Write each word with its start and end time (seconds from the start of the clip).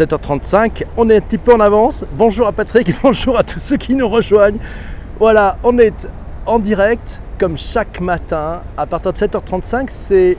7h35. 0.00 0.84
On 0.96 1.10
est 1.10 1.16
un 1.18 1.20
petit 1.20 1.36
peu 1.36 1.52
en 1.52 1.60
avance. 1.60 2.06
Bonjour 2.14 2.46
à 2.46 2.52
Patrick, 2.52 2.90
bonjour 3.02 3.38
à 3.38 3.42
tous 3.42 3.58
ceux 3.58 3.76
qui 3.76 3.94
nous 3.94 4.08
rejoignent. 4.08 4.58
Voilà, 5.18 5.58
on 5.62 5.78
est 5.78 6.08
en 6.46 6.58
direct 6.58 7.20
comme 7.38 7.58
chaque 7.58 8.00
matin 8.00 8.62
à 8.78 8.86
partir 8.86 9.12
de 9.12 9.18
7h35. 9.18 9.88
C'est 9.92 10.38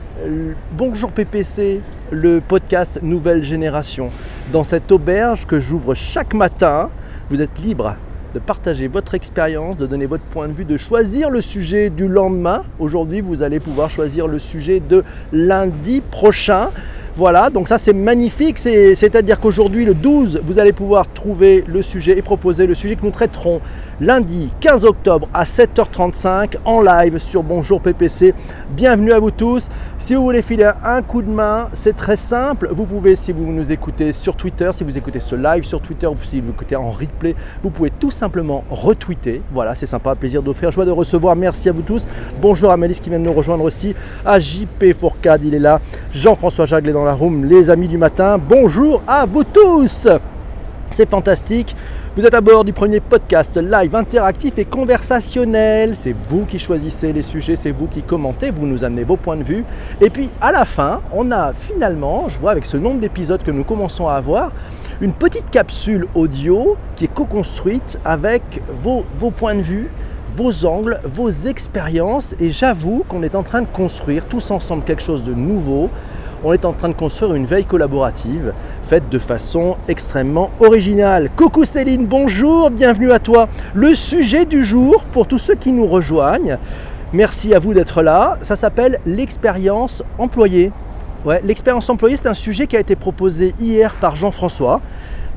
Bonjour 0.72 1.12
PPC, 1.12 1.82
le 2.10 2.42
podcast 2.42 3.02
Nouvelle 3.04 3.44
Génération. 3.44 4.10
Dans 4.52 4.64
cette 4.64 4.92
auberge 4.92 5.46
que 5.46 5.60
j'ouvre 5.60 5.94
chaque 5.94 6.34
matin, 6.34 6.90
vous 7.30 7.40
êtes 7.40 7.60
libre 7.60 7.98
de 8.34 8.40
partager 8.40 8.88
votre 8.88 9.14
expérience, 9.14 9.78
de 9.78 9.86
donner 9.86 10.08
votre 10.08 10.24
point 10.24 10.48
de 10.48 10.54
vue, 10.54 10.66
de 10.66 10.78
choisir 10.78 11.30
le 11.30 11.42
sujet 11.42 11.92
du 11.92 12.08
lendemain. 12.08 12.64
Aujourd'hui, 12.80 13.22
vous 13.22 13.44
allez 13.44 13.60
pouvoir 13.60 13.92
choisir 13.92 14.28
le 14.28 14.40
sujet 14.40 14.80
de 14.80 15.04
lundi 15.32 16.02
prochain. 16.02 16.72
Voilà, 17.18 17.50
donc 17.50 17.68
ça 17.68 17.78
c'est 17.78 17.92
magnifique, 17.92 18.58
c'est-à-dire 18.58 19.40
qu'aujourd'hui 19.42 19.84
le 19.84 19.94
12, 19.94 20.44
vous 20.46 20.60
allez 20.60 20.72
pouvoir 20.72 21.12
trouver 21.12 21.62
le 21.68 21.82
sujet 21.82 22.18
et 22.18 22.22
proposer 22.22 22.68
le 22.68 22.74
sujet 22.74 22.96
que 22.96 23.06
nous 23.06 23.12
traiterons 23.12 23.60
lundi 24.00 24.50
15 24.62 24.86
octobre 24.86 25.28
à 25.34 25.44
7h35 25.44 26.56
en 26.64 26.82
live 26.82 27.18
sur 27.20 27.44
Bonjour 27.44 27.82
PPC. 27.82 28.34
Bienvenue 28.70 29.12
à 29.12 29.20
vous 29.20 29.30
tous. 29.30 29.68
Si 30.00 30.16
vous 30.16 30.24
voulez 30.24 30.42
filer 30.42 30.72
un 30.84 31.04
coup 31.04 31.22
de 31.22 31.30
main, 31.30 31.68
c'est 31.74 31.96
très 31.96 32.16
simple. 32.16 32.70
Vous 32.72 32.86
pouvez, 32.86 33.16
si 33.16 33.32
vous 33.32 33.46
nous 33.46 33.72
écoutez 33.72 34.14
sur 34.14 34.36
Twitter, 34.36 34.72
si 34.74 34.84
vous 34.84 34.98
écoutez 34.98 35.20
ce 35.20 35.36
live 35.36 35.64
sur 35.64 35.82
Twitter 35.82 36.08
ou 36.08 36.16
si 36.24 36.42
vous 36.42 36.50
écoutez 36.50 36.76
en 36.76 36.90
replay, 36.90 37.36
vous 37.62 37.70
pouvez 37.70 37.92
tout 37.92 38.10
simplement 38.10 38.64
retweeter. 38.72 39.42
Voilà, 39.52 39.76
c'est 39.76 39.86
sympa, 39.86 40.16
plaisir 40.16 40.42
d'offrir, 40.42 40.72
joie 40.72 40.86
de 40.86 40.92
recevoir. 40.92 41.36
Merci 41.36 41.70
à 41.70 41.74
vous 41.74 41.84
tous. 41.84 42.08
Bonjour 42.42 42.72
à 42.72 42.78
Malice 42.78 43.00
qui 43.00 43.10
vient 43.10 43.20
de 43.20 43.26
nous 43.26 43.34
rejoindre 43.34 43.66
aussi. 43.66 43.94
À 44.26 44.40
JP 44.40 44.94
Fourcade, 45.00 45.44
il 45.44 45.54
est 45.54 45.60
là. 45.60 45.80
Jean-François 46.12 46.66
dans 46.82 47.01
la 47.06 47.14
room. 47.14 47.46
Les 47.46 47.70
amis 47.70 47.88
du 47.88 47.98
matin, 47.98 48.38
bonjour 48.38 49.02
à 49.08 49.26
vous 49.26 49.44
tous. 49.44 50.08
C'est 50.90 51.10
fantastique. 51.10 51.76
Vous 52.16 52.26
êtes 52.26 52.34
à 52.34 52.42
bord 52.42 52.66
du 52.66 52.74
premier 52.74 53.00
podcast 53.00 53.58
live 53.58 53.96
interactif 53.96 54.58
et 54.58 54.66
conversationnel. 54.66 55.96
C'est 55.96 56.16
vous 56.30 56.46
qui 56.46 56.60
choisissez 56.60 57.14
les 57.14 57.22
sujets, 57.22 57.56
c'est 57.56 57.72
vous 57.72 57.88
qui 57.88 58.04
commentez, 58.04 58.52
vous 58.52 58.66
nous 58.66 58.84
amenez 58.84 59.04
vos 59.04 59.16
points 59.16 59.38
de 59.38 59.44
vue. 59.44 59.64
Et 60.02 60.10
puis 60.10 60.30
à 60.42 60.52
la 60.52 60.66
fin, 60.66 61.02
on 61.14 61.32
a 61.32 61.54
finalement, 61.54 62.28
je 62.28 62.38
vois 62.38 62.52
avec 62.52 62.66
ce 62.66 62.78
nombre 62.78 63.00
d'épisodes 63.00 63.42
que 63.42 63.52
nous 63.52 63.64
commençons 63.64 64.08
à 64.08 64.16
avoir, 64.16 64.52
une 65.00 65.14
petite 65.14 65.50
capsule 65.50 66.08
audio 66.14 66.76
qui 66.96 67.06
est 67.06 67.14
co-construite 67.14 67.98
avec 68.04 68.44
vos, 68.84 69.06
vos 69.18 69.32
points 69.32 69.56
de 69.56 69.62
vue, 69.62 69.90
vos 70.36 70.66
angles, 70.66 71.00
vos 71.06 71.30
expériences. 71.30 72.36
Et 72.40 72.52
j'avoue 72.52 73.06
qu'on 73.08 73.24
est 73.24 73.36
en 73.36 73.44
train 73.44 73.62
de 73.62 73.68
construire 73.68 74.26
tous 74.26 74.52
ensemble 74.52 74.84
quelque 74.84 75.02
chose 75.02 75.24
de 75.24 75.34
nouveau. 75.34 75.90
On 76.44 76.54
est 76.54 76.66
en 76.66 76.74
train 76.74 76.90
de 76.90 76.96
construire 76.96 77.36
une 77.36 77.46
veille 77.46 77.66
collaborative 77.66 78.54
faite 78.82 79.10
de 79.10 79.20
façon 79.20 79.78
extrêmement 79.88 80.50
originale. 80.60 81.30
Coucou 81.36 81.66
Céline, 81.66 82.08
bonjour, 82.08 82.72
bienvenue 82.72 83.12
à 83.12 83.20
toi. 83.20 83.48
Le 83.76 83.94
sujet 83.94 84.46
du 84.46 84.66
jour 84.66 85.04
pour 85.14 85.28
tous 85.28 85.38
ceux 85.38 85.54
qui 85.54 85.72
nous 85.72 85.86
rejoignent, 85.86 86.58
merci 87.14 87.54
à 87.54 87.60
vous 87.60 87.76
d'être 87.76 88.02
là, 88.02 88.40
ça 88.42 88.56
s'appelle 88.56 89.00
l'expérience 89.06 90.02
employée. 90.18 90.72
L'expérience 91.44 91.88
employée, 91.92 92.18
c'est 92.18 92.30
un 92.30 92.34
sujet 92.34 92.66
qui 92.66 92.76
a 92.76 92.80
été 92.80 92.96
proposé 92.96 93.54
hier 93.60 93.94
par 94.02 94.16
Jean-François. 94.16 94.82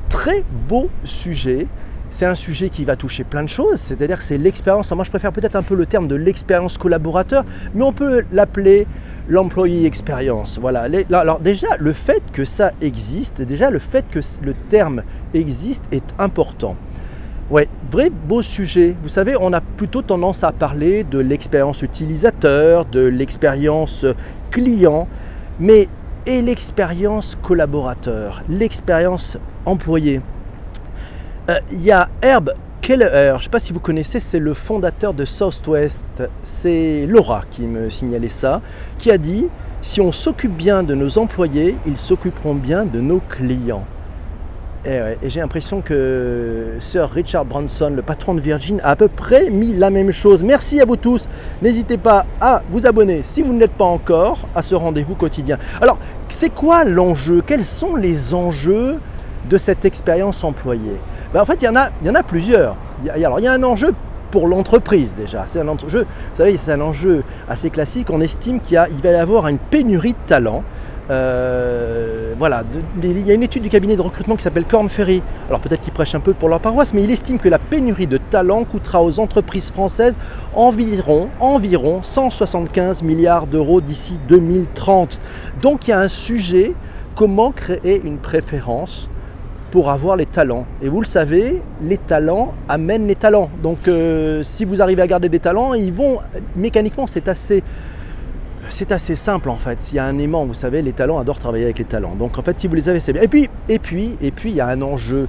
Très 0.09 0.43
beau 0.67 0.89
sujet. 1.03 1.67
C'est 2.15 2.25
un 2.25 2.33
sujet 2.33 2.69
qui 2.69 2.85
va 2.85 2.95
toucher 2.95 3.25
plein 3.25 3.43
de 3.43 3.49
choses, 3.49 3.77
c'est-à-dire 3.77 4.19
que 4.19 4.23
c'est 4.23 4.37
l'expérience, 4.37 4.89
moi 4.93 5.03
je 5.03 5.09
préfère 5.09 5.33
peut-être 5.33 5.57
un 5.57 5.63
peu 5.63 5.75
le 5.75 5.85
terme 5.85 6.07
de 6.07 6.15
l'expérience 6.15 6.77
collaborateur, 6.77 7.43
mais 7.73 7.83
on 7.83 7.91
peut 7.91 8.23
l'appeler 8.31 8.87
l'employé 9.27 9.85
expérience. 9.85 10.57
Voilà. 10.57 10.87
Alors 11.11 11.41
déjà, 11.41 11.67
le 11.77 11.91
fait 11.91 12.23
que 12.31 12.45
ça 12.45 12.71
existe, 12.81 13.41
déjà 13.41 13.69
le 13.69 13.79
fait 13.79 14.05
que 14.09 14.21
le 14.41 14.53
terme 14.53 15.03
existe 15.33 15.83
est 15.91 16.15
important. 16.17 16.77
Ouais, 17.49 17.67
vrai 17.91 18.09
beau 18.09 18.41
sujet. 18.41 18.95
Vous 19.03 19.09
savez, 19.09 19.35
on 19.37 19.51
a 19.51 19.59
plutôt 19.59 20.01
tendance 20.01 20.45
à 20.45 20.53
parler 20.53 21.03
de 21.03 21.19
l'expérience 21.19 21.81
utilisateur, 21.81 22.85
de 22.85 23.01
l'expérience 23.01 24.05
client, 24.51 25.09
mais 25.59 25.89
et 26.25 26.41
l'expérience 26.41 27.37
collaborateur, 27.41 28.41
l'expérience 28.47 29.37
employé? 29.65 30.21
Euh, 31.47 31.59
il 31.71 31.81
y 31.81 31.91
a 31.91 32.09
Herb 32.23 32.53
Keller, 32.81 33.09
je 33.11 33.33
ne 33.35 33.41
sais 33.43 33.49
pas 33.49 33.59
si 33.59 33.71
vous 33.71 33.79
connaissez, 33.79 34.19
c'est 34.19 34.39
le 34.39 34.55
fondateur 34.55 35.13
de 35.13 35.25
Southwest. 35.25 36.23
C'est 36.41 37.05
Laura 37.07 37.43
qui 37.51 37.67
me 37.67 37.89
signalait 37.89 38.29
ça, 38.29 38.61
qui 38.97 39.11
a 39.11 39.17
dit 39.17 39.47
si 39.83 40.01
on 40.01 40.11
s'occupe 40.11 40.55
bien 40.55 40.81
de 40.81 40.95
nos 40.95 41.19
employés, 41.19 41.75
ils 41.85 41.97
s'occuperont 41.97 42.55
bien 42.55 42.85
de 42.85 42.99
nos 42.99 43.19
clients. 43.29 43.85
Et, 44.87 44.99
j'ai 45.29 45.39
l'impression 45.39 45.81
que 45.81 46.73
Sir 46.79 47.09
Richard 47.09 47.45
Branson, 47.45 47.91
le 47.95 48.01
patron 48.01 48.33
de 48.33 48.41
Virgin, 48.41 48.79
a 48.83 48.91
à 48.91 48.95
peu 48.95 49.07
près 49.07 49.51
mis 49.51 49.73
la 49.73 49.91
même 49.91 50.11
chose. 50.11 50.43
Merci 50.43 50.81
à 50.81 50.85
vous 50.85 50.95
tous. 50.95 51.27
N'hésitez 51.61 51.97
pas 51.97 52.25
à 52.41 52.63
vous 52.71 52.87
abonner 52.87 53.21
si 53.23 53.43
vous 53.43 53.53
ne 53.53 53.59
l'êtes 53.59 53.71
pas 53.71 53.85
encore 53.85 54.47
à 54.55 54.63
ce 54.63 54.73
rendez-vous 54.73 55.15
quotidien. 55.15 55.59
Alors, 55.81 55.99
c'est 56.27 56.49
quoi 56.49 56.83
l'enjeu? 56.83 57.43
Quels 57.45 57.65
sont 57.65 57.95
les 57.95 58.33
enjeux 58.33 58.99
de 59.49 59.57
cette 59.57 59.85
expérience 59.85 60.43
employée 60.43 60.99
ben, 61.33 61.41
En 61.41 61.45
fait, 61.45 61.61
il 61.61 61.65
y, 61.65 61.69
en 61.69 61.75
a, 62.15 62.23
plusieurs. 62.23 62.75
Il 63.03 63.21
y 63.21 63.25
a, 63.25 63.51
un 63.51 63.63
enjeu 63.63 63.93
pour 64.31 64.47
l'entreprise 64.47 65.15
déjà. 65.15 65.43
C'est 65.47 65.59
un 65.59 65.67
enjeu, 65.67 66.01
vous 66.01 66.35
savez, 66.35 66.59
c'est 66.63 66.73
un 66.73 66.81
enjeu 66.81 67.23
assez 67.47 67.69
classique. 67.69 68.09
On 68.09 68.21
estime 68.21 68.59
qu'il 68.59 68.81
il 68.91 69.01
va 69.01 69.11
y 69.11 69.15
avoir 69.15 69.47
une 69.47 69.59
pénurie 69.59 70.13
de 70.13 70.27
talents. 70.27 70.63
Euh, 71.11 72.33
voilà, 72.37 72.63
il 73.01 73.27
y 73.27 73.29
a 73.29 73.33
une 73.35 73.43
étude 73.43 73.61
du 73.61 73.69
cabinet 73.69 73.95
de 73.95 74.01
recrutement 74.01 74.35
qui 74.35 74.41
s'appelle 74.41 74.65
Corn 74.65 74.89
Ferry. 74.89 75.21
Alors 75.47 75.59
peut-être 75.59 75.81
qu'ils 75.81 75.93
prêchent 75.93 76.15
un 76.15 76.19
peu 76.19 76.33
pour 76.33 76.49
leur 76.49 76.59
paroisse, 76.59 76.93
mais 76.93 77.03
il 77.03 77.11
estime 77.11 77.37
que 77.37 77.47
la 77.47 77.59
pénurie 77.59 78.07
de 78.07 78.17
talents 78.17 78.63
coûtera 78.63 79.03
aux 79.03 79.19
entreprises 79.19 79.71
françaises 79.71 80.17
environ, 80.55 81.29
environ 81.39 82.01
175 82.01 83.03
milliards 83.03 83.45
d'euros 83.45 83.81
d'ici 83.81 84.19
2030. 84.27 85.19
Donc 85.61 85.87
il 85.87 85.91
y 85.91 85.93
a 85.93 85.99
un 85.99 86.07
sujet, 86.07 86.73
comment 87.15 87.51
créer 87.51 88.01
une 88.03 88.17
préférence 88.17 89.07
pour 89.71 89.89
avoir 89.89 90.15
les 90.15 90.25
talents. 90.25 90.65
Et 90.81 90.89
vous 90.89 91.01
le 91.01 91.05
savez, 91.05 91.61
les 91.81 91.97
talents 91.97 92.53
amènent 92.69 93.07
les 93.07 93.15
talents. 93.15 93.49
Donc 93.61 93.87
euh, 93.87 94.43
si 94.43 94.65
vous 94.65 94.81
arrivez 94.81 95.01
à 95.01 95.07
garder 95.07 95.29
des 95.29 95.39
talents, 95.39 95.73
ils 95.73 95.93
vont 95.93 96.19
mécaniquement, 96.55 97.07
c'est 97.07 97.27
assez 97.27 97.63
c'est 98.69 98.91
assez 98.91 99.15
simple 99.15 99.49
en 99.49 99.55
fait. 99.55 99.81
S'il 99.81 99.97
y 99.97 99.99
a 99.99 100.05
un 100.05 100.17
aimant, 100.17 100.45
vous 100.45 100.53
savez, 100.53 100.81
les 100.81 100.93
talents 100.93 101.19
adorent 101.19 101.39
travailler 101.39 101.65
avec 101.65 101.79
les 101.79 101.85
talents. 101.85 102.15
Donc 102.15 102.37
en 102.37 102.41
fait, 102.41 102.59
si 102.59 102.67
vous 102.67 102.75
les 102.75 102.89
avez, 102.89 102.99
c'est 102.99 103.13
bien. 103.13 103.21
Et 103.21 103.27
puis, 103.27 103.49
et 103.69 103.79
puis, 103.79 104.17
et 104.21 104.31
puis, 104.31 104.49
il 104.51 104.55
y 104.55 104.61
a 104.61 104.67
un 104.67 104.81
enjeu 104.81 105.27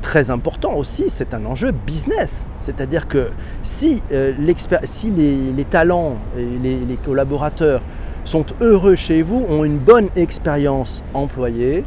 très 0.00 0.30
important 0.30 0.74
aussi, 0.76 1.04
c'est 1.08 1.34
un 1.34 1.44
enjeu 1.44 1.72
business. 1.72 2.46
C'est-à-dire 2.58 3.06
que 3.06 3.28
si, 3.62 4.02
euh, 4.12 4.32
si 4.84 5.10
les, 5.10 5.64
talents 5.64 6.16
et 6.38 6.44
les, 6.62 6.78
les, 6.78 6.96
collaborateurs 6.96 7.82
sont 8.24 8.46
heureux 8.60 8.94
chez 8.94 9.20
vous, 9.22 9.44
ont 9.48 9.64
une 9.64 9.78
bonne 9.78 10.08
expérience 10.16 11.02
employée, 11.12 11.84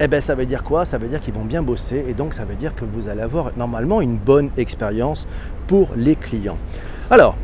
eh 0.00 0.08
bien 0.08 0.20
ça 0.20 0.34
veut 0.34 0.46
dire 0.46 0.62
quoi? 0.62 0.84
Ça 0.84 0.98
veut 0.98 1.08
dire 1.08 1.20
qu'ils 1.20 1.34
vont 1.34 1.44
bien 1.44 1.62
bosser 1.62 2.04
et 2.08 2.14
donc 2.14 2.34
ça 2.34 2.44
veut 2.44 2.54
dire 2.54 2.74
que 2.74 2.84
vous 2.84 3.08
allez 3.08 3.22
avoir 3.22 3.52
normalement 3.56 4.00
une 4.00 4.16
bonne 4.16 4.50
expérience 4.56 5.26
pour 5.66 5.90
les 5.96 6.16
clients. 6.16 6.58
Alors, 7.10 7.36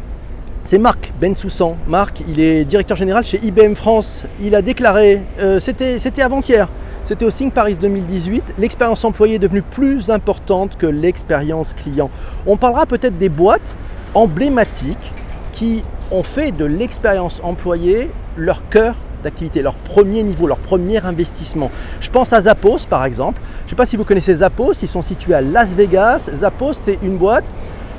c'est 0.65 0.79
Marc 0.79 1.13
Bensoussan. 1.19 1.77
Marc, 1.87 2.23
il 2.29 2.41
est 2.41 2.65
directeur 2.65 2.97
général 2.97 3.25
chez 3.25 3.41
IBM 3.43 3.75
France. 3.75 4.27
Il 4.41 4.55
a 4.55 4.61
déclaré, 4.61 5.23
euh, 5.41 5.61
c'était 5.61 6.23
avant-hier, 6.23 6.69
c'était 7.05 7.25
au 7.25 7.31
Think 7.31 7.55
Paris 7.55 7.77
2018, 7.81 8.55
l'expérience 8.59 9.03
employée 9.05 9.37
est 9.37 9.39
devenue 9.39 9.63
plus 9.63 10.11
importante 10.11 10.77
que 10.77 10.87
l'expérience 10.87 11.73
client. 11.73 12.11
On 12.47 12.59
parlera 12.59 12.85
peut-être 12.85 13.17
des 13.17 13.31
boîtes 13.31 13.77
emblématiques 14.15 15.15
qui 15.53 15.83
ont 16.11 16.23
fait 16.23 16.53
de 16.53 16.67
l'expérience 16.67 17.41
employée 17.43 18.11
leur 18.37 18.69
cœur 18.69 18.95
d'activité, 19.23 19.63
leur 19.63 19.75
premier 19.75 20.23
niveau, 20.23 20.47
leur 20.47 20.59
premier 20.59 21.05
investissement. 21.05 21.71
Je 22.01 22.11
pense 22.11 22.33
à 22.33 22.41
Zappos 22.41 22.87
par 22.89 23.05
exemple. 23.05 23.41
Je 23.61 23.65
ne 23.67 23.71
sais 23.71 23.77
pas 23.77 23.87
si 23.87 23.97
vous 23.97 24.05
connaissez 24.05 24.35
Zappos, 24.35 24.75
ils 24.83 24.89
sont 24.89 25.03
situés 25.03 25.35
à 25.35 25.41
Las 25.41 25.75
Vegas. 25.75 26.31
Zappos, 26.35 26.75
c'est 26.75 26.99
une 27.03 27.17
boîte 27.17 27.51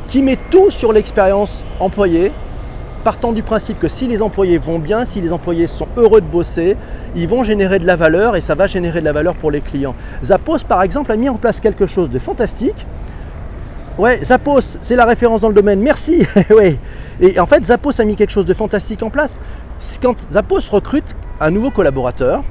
qui 0.07 0.23
met 0.23 0.37
tout 0.49 0.71
sur 0.71 0.91
l'expérience 0.91 1.63
employée, 1.79 2.31
partant 3.03 3.31
du 3.31 3.43
principe 3.43 3.79
que 3.79 3.87
si 3.87 4.07
les 4.07 4.21
employés 4.21 4.57
vont 4.57 4.79
bien, 4.79 5.05
si 5.05 5.21
les 5.21 5.31
employés 5.31 5.67
sont 5.67 5.87
heureux 5.97 6.21
de 6.21 6.25
bosser, 6.25 6.75
ils 7.15 7.27
vont 7.27 7.43
générer 7.43 7.79
de 7.79 7.85
la 7.85 7.95
valeur 7.95 8.35
et 8.35 8.41
ça 8.41 8.55
va 8.55 8.67
générer 8.67 8.99
de 8.99 9.05
la 9.05 9.13
valeur 9.13 9.35
pour 9.35 9.51
les 9.51 9.61
clients. 9.61 9.95
Zappos, 10.23 10.59
par 10.67 10.81
exemple, 10.81 11.11
a 11.11 11.15
mis 11.15 11.29
en 11.29 11.35
place 11.35 11.59
quelque 11.59 11.85
chose 11.85 12.09
de 12.09 12.19
fantastique. 12.19 12.85
Ouais, 13.99 14.19
Zappos, 14.23 14.77
c'est 14.81 14.95
la 14.95 15.05
référence 15.05 15.41
dans 15.41 15.49
le 15.49 15.53
domaine. 15.53 15.81
Merci. 15.81 16.25
ouais. 16.49 16.77
Et 17.21 17.39
en 17.39 17.45
fait, 17.45 17.65
Zappos 17.65 17.99
a 17.99 18.05
mis 18.05 18.15
quelque 18.15 18.31
chose 18.31 18.45
de 18.45 18.53
fantastique 18.53 19.03
en 19.03 19.09
place 19.09 19.37
quand 20.01 20.29
Zappos 20.31 20.69
recrute 20.71 21.15
un 21.39 21.51
nouveau 21.51 21.71
collaborateur, 21.71 22.43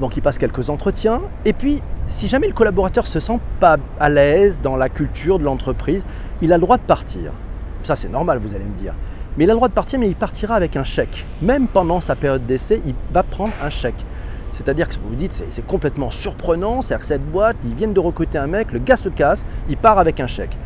donc 0.00 0.16
il 0.16 0.22
passe 0.22 0.38
quelques 0.38 0.68
entretiens, 0.68 1.20
et 1.44 1.52
puis 1.52 1.82
si 2.08 2.26
jamais 2.26 2.48
le 2.48 2.52
collaborateur 2.52 3.06
se 3.06 3.20
sent 3.20 3.38
pas 3.60 3.76
à 4.00 4.08
l'aise 4.08 4.60
dans 4.60 4.76
la 4.76 4.88
culture 4.88 5.38
de 5.38 5.44
l'entreprise, 5.44 6.04
il 6.42 6.52
a 6.52 6.56
le 6.56 6.60
droit 6.60 6.78
de 6.78 6.82
partir. 6.82 7.30
Ça 7.84 7.94
c'est 7.94 8.08
normal, 8.08 8.38
vous 8.38 8.54
allez 8.54 8.64
me 8.64 8.76
dire. 8.76 8.92
Mais 9.36 9.44
il 9.44 9.50
a 9.50 9.52
le 9.52 9.58
droit 9.58 9.68
de 9.68 9.74
partir, 9.74 10.00
mais 10.00 10.08
il 10.08 10.16
partira 10.16 10.56
avec 10.56 10.76
un 10.76 10.84
chèque. 10.84 11.26
Même 11.42 11.68
pendant 11.68 12.00
sa 12.00 12.16
période 12.16 12.44
d'essai, 12.44 12.80
il 12.86 12.94
va 13.12 13.22
prendre 13.22 13.52
un 13.62 13.70
chèque. 13.70 14.04
C'est-à-dire 14.52 14.88
que 14.88 14.94
vous 14.94 15.10
vous 15.10 15.14
dites, 15.16 15.44
c'est 15.48 15.66
complètement 15.66 16.10
surprenant, 16.10 16.82
c'est-à-dire 16.82 17.00
que 17.00 17.06
cette 17.06 17.30
boîte, 17.30 17.56
ils 17.64 17.74
viennent 17.74 17.92
de 17.92 18.00
recruter 18.00 18.38
un 18.38 18.46
mec, 18.46 18.72
le 18.72 18.78
gars 18.78 18.96
se 18.96 19.08
casse, 19.08 19.44
il 19.68 19.76
part 19.76 19.98
avec 19.98 20.20
un 20.20 20.26
chèque. 20.26 20.56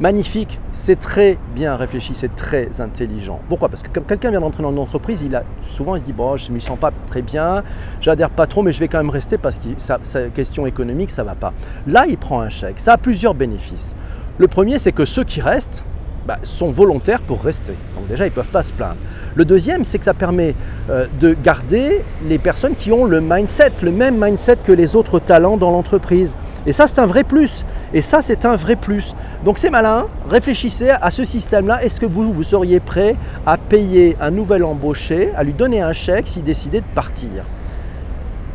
Magnifique, 0.00 0.58
c'est 0.72 0.98
très 0.98 1.38
bien 1.54 1.76
réfléchi, 1.76 2.16
c'est 2.16 2.34
très 2.34 2.80
intelligent. 2.80 3.40
Pourquoi? 3.48 3.68
Parce 3.68 3.80
que 3.80 3.88
quand 3.94 4.04
quelqu'un 4.04 4.30
vient 4.30 4.40
d'entrer 4.40 4.64
dans 4.64 4.72
une 4.72 4.80
entreprise, 4.80 5.22
il 5.22 5.36
a, 5.36 5.44
souvent 5.76 5.94
il 5.94 6.00
se 6.00 6.04
dit 6.04 6.12
bon, 6.12 6.36
je 6.36 6.48
ne 6.50 6.56
m'y 6.56 6.60
sens 6.60 6.76
pas 6.76 6.90
très 7.06 7.22
bien, 7.22 7.62
j'adhère 8.00 8.30
pas 8.30 8.48
trop, 8.48 8.62
mais 8.62 8.72
je 8.72 8.80
vais 8.80 8.88
quand 8.88 8.98
même 8.98 9.10
rester 9.10 9.38
parce 9.38 9.56
que 9.58 9.68
sa, 9.76 9.98
question 10.34 10.66
économique, 10.66 11.10
ça 11.10 11.22
va 11.22 11.36
pas. 11.36 11.52
Là, 11.86 12.06
il 12.08 12.18
prend 12.18 12.40
un 12.40 12.48
chèque. 12.48 12.80
Ça 12.80 12.94
a 12.94 12.96
plusieurs 12.96 13.34
bénéfices. 13.34 13.94
Le 14.38 14.48
premier, 14.48 14.80
c'est 14.80 14.90
que 14.90 15.04
ceux 15.04 15.22
qui 15.22 15.40
restent, 15.40 15.84
bah, 16.26 16.38
sont 16.42 16.70
volontaires 16.70 17.20
pour 17.20 17.42
rester. 17.42 17.74
Donc 17.96 18.08
déjà, 18.08 18.26
ils 18.26 18.30
ne 18.30 18.34
peuvent 18.34 18.48
pas 18.48 18.62
se 18.62 18.72
plaindre. 18.72 18.96
Le 19.34 19.44
deuxième, 19.44 19.84
c'est 19.84 19.98
que 19.98 20.04
ça 20.04 20.14
permet 20.14 20.54
euh, 20.90 21.06
de 21.20 21.34
garder 21.34 22.02
les 22.28 22.38
personnes 22.38 22.74
qui 22.74 22.92
ont 22.92 23.04
le 23.04 23.20
mindset, 23.20 23.72
le 23.82 23.90
même 23.90 24.16
mindset 24.22 24.58
que 24.64 24.72
les 24.72 24.96
autres 24.96 25.18
talents 25.18 25.56
dans 25.56 25.70
l'entreprise. 25.70 26.36
Et 26.66 26.72
ça, 26.72 26.86
c'est 26.86 27.00
un 27.00 27.06
vrai 27.06 27.24
plus. 27.24 27.64
Et 27.92 28.00
ça, 28.00 28.22
c'est 28.22 28.44
un 28.44 28.56
vrai 28.56 28.76
plus. 28.76 29.14
Donc 29.44 29.58
c'est 29.58 29.70
malin, 29.70 30.06
réfléchissez 30.30 30.90
à 30.90 31.10
ce 31.10 31.24
système-là. 31.24 31.84
Est-ce 31.84 32.00
que 32.00 32.06
vous, 32.06 32.32
vous 32.32 32.42
seriez 32.42 32.80
prêt 32.80 33.16
à 33.44 33.56
payer 33.56 34.16
un 34.20 34.30
nouvel 34.30 34.64
embauché, 34.64 35.30
à 35.36 35.44
lui 35.44 35.52
donner 35.52 35.82
un 35.82 35.92
chèque 35.92 36.26
s'il 36.26 36.44
décidait 36.44 36.80
de 36.80 36.94
partir? 36.94 37.44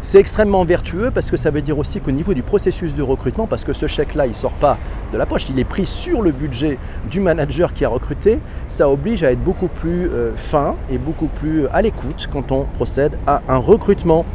C'est 0.01 0.19
extrêmement 0.19 0.63
vertueux 0.63 1.11
parce 1.13 1.29
que 1.29 1.37
ça 1.37 1.51
veut 1.51 1.61
dire 1.61 1.77
aussi 1.77 1.99
qu'au 1.99 2.11
niveau 2.11 2.33
du 2.33 2.41
processus 2.41 2.95
de 2.95 3.01
recrutement, 3.01 3.47
parce 3.47 3.65
que 3.65 3.73
ce 3.73 3.87
chèque-là, 3.87 4.25
il 4.25 4.29
ne 4.29 4.35
sort 4.35 4.53
pas 4.53 4.77
de 5.11 5.17
la 5.17 5.25
poche, 5.25 5.49
il 5.49 5.59
est 5.59 5.65
pris 5.65 5.85
sur 5.85 6.21
le 6.21 6.31
budget 6.31 6.77
du 7.09 7.19
manager 7.19 7.73
qui 7.73 7.83
a 7.83 7.89
recruté, 7.89 8.39
ça 8.69 8.89
oblige 8.89 9.23
à 9.23 9.31
être 9.31 9.43
beaucoup 9.43 9.67
plus 9.67 10.07
euh, 10.07 10.31
fin 10.35 10.75
et 10.91 10.97
beaucoup 10.97 11.27
plus 11.27 11.67
à 11.73 11.81
l'écoute 11.81 12.29
quand 12.31 12.51
on 12.51 12.63
procède 12.63 13.17
à 13.27 13.41
un 13.49 13.57
recrutement. 13.57 14.25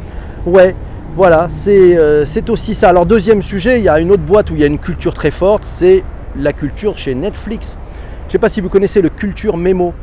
Ouais, 0.45 0.75
voilà, 1.15 1.47
euh, 1.67 2.25
c'est 2.25 2.49
aussi 2.49 2.75
ça. 2.75 2.89
Alors 2.89 3.05
deuxième 3.05 3.41
sujet, 3.41 3.79
il 3.79 3.85
y 3.85 3.89
a 3.89 3.99
une 3.99 4.11
autre 4.11 4.23
boîte 4.23 4.51
où 4.51 4.55
il 4.55 4.61
y 4.61 4.63
a 4.63 4.67
une 4.67 4.79
culture 4.79 5.13
très 5.13 5.31
forte, 5.31 5.63
c'est 5.63 6.03
la 6.35 6.53
culture 6.53 6.97
chez 6.97 7.15
Netflix. 7.15 7.77
Je 8.23 8.27
ne 8.27 8.31
sais 8.33 8.39
pas 8.39 8.49
si 8.49 8.61
vous 8.61 8.69
connaissez 8.69 9.01
le 9.01 9.09
culture 9.09 9.57
mémo. 9.57 9.93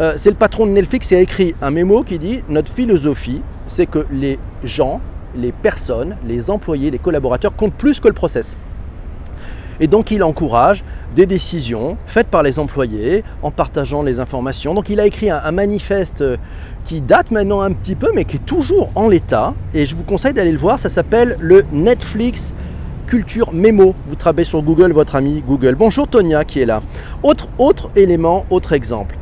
Euh, 0.00 0.14
c'est 0.16 0.30
le 0.30 0.36
patron 0.36 0.66
de 0.66 0.70
Netflix 0.70 1.08
qui 1.08 1.14
a 1.14 1.20
écrit 1.20 1.54
un 1.60 1.70
mémo 1.70 2.02
qui 2.02 2.18
dit 2.18 2.42
Notre 2.48 2.72
philosophie, 2.72 3.42
c'est 3.66 3.86
que 3.86 4.06
les 4.10 4.38
gens 4.64 5.00
les 5.36 5.52
personnes, 5.52 6.16
les 6.26 6.50
employés, 6.50 6.90
les 6.90 6.98
collaborateurs 6.98 7.54
comptent 7.54 7.74
plus 7.74 8.00
que 8.00 8.08
le 8.08 8.14
process. 8.14 8.56
Et 9.80 9.86
donc 9.86 10.10
il 10.10 10.22
encourage 10.22 10.84
des 11.14 11.26
décisions 11.26 11.96
faites 12.06 12.28
par 12.28 12.42
les 12.42 12.58
employés 12.58 13.24
en 13.42 13.50
partageant 13.50 14.02
les 14.02 14.20
informations. 14.20 14.74
Donc 14.74 14.88
il 14.90 15.00
a 15.00 15.06
écrit 15.06 15.30
un, 15.30 15.50
manifeste 15.50 16.20
euh, 16.20 16.36
qui 16.84 17.00
date 17.00 17.30
maintenant 17.30 17.62
un 17.62 17.72
petit 17.72 17.94
peu 17.94 18.12
mais 18.14 18.24
qui 18.24 18.36
est 18.36 18.46
toujours 18.46 18.90
en 18.94 19.08
l'état. 19.08 19.54
Et 19.74 19.86
je 19.86 19.96
vous 19.96 20.04
conseille 20.04 20.34
d'aller 20.34 20.52
le 20.52 20.58
voir, 20.58 20.78
ça 20.78 20.88
s'appelle 20.88 21.36
le 21.40 21.64
Netflix 21.72 22.54
Culture 23.06 23.52
Mémo. 23.52 23.94
Vous 24.08 24.14
travaillez 24.14 24.44
sur 24.44 24.62
Google, 24.62 24.92
votre 24.92 25.16
ami 25.16 25.42
Google. 25.46 25.74
Bonjour 25.74 26.06
Tonia 26.06 26.44
qui 26.44 26.60
est 26.60 26.66
là. 26.66 26.82
Autre, 27.22 27.48
autre 27.58 27.90
élément, 27.96 28.46
autre 28.50 28.72
exemple. 28.72 29.16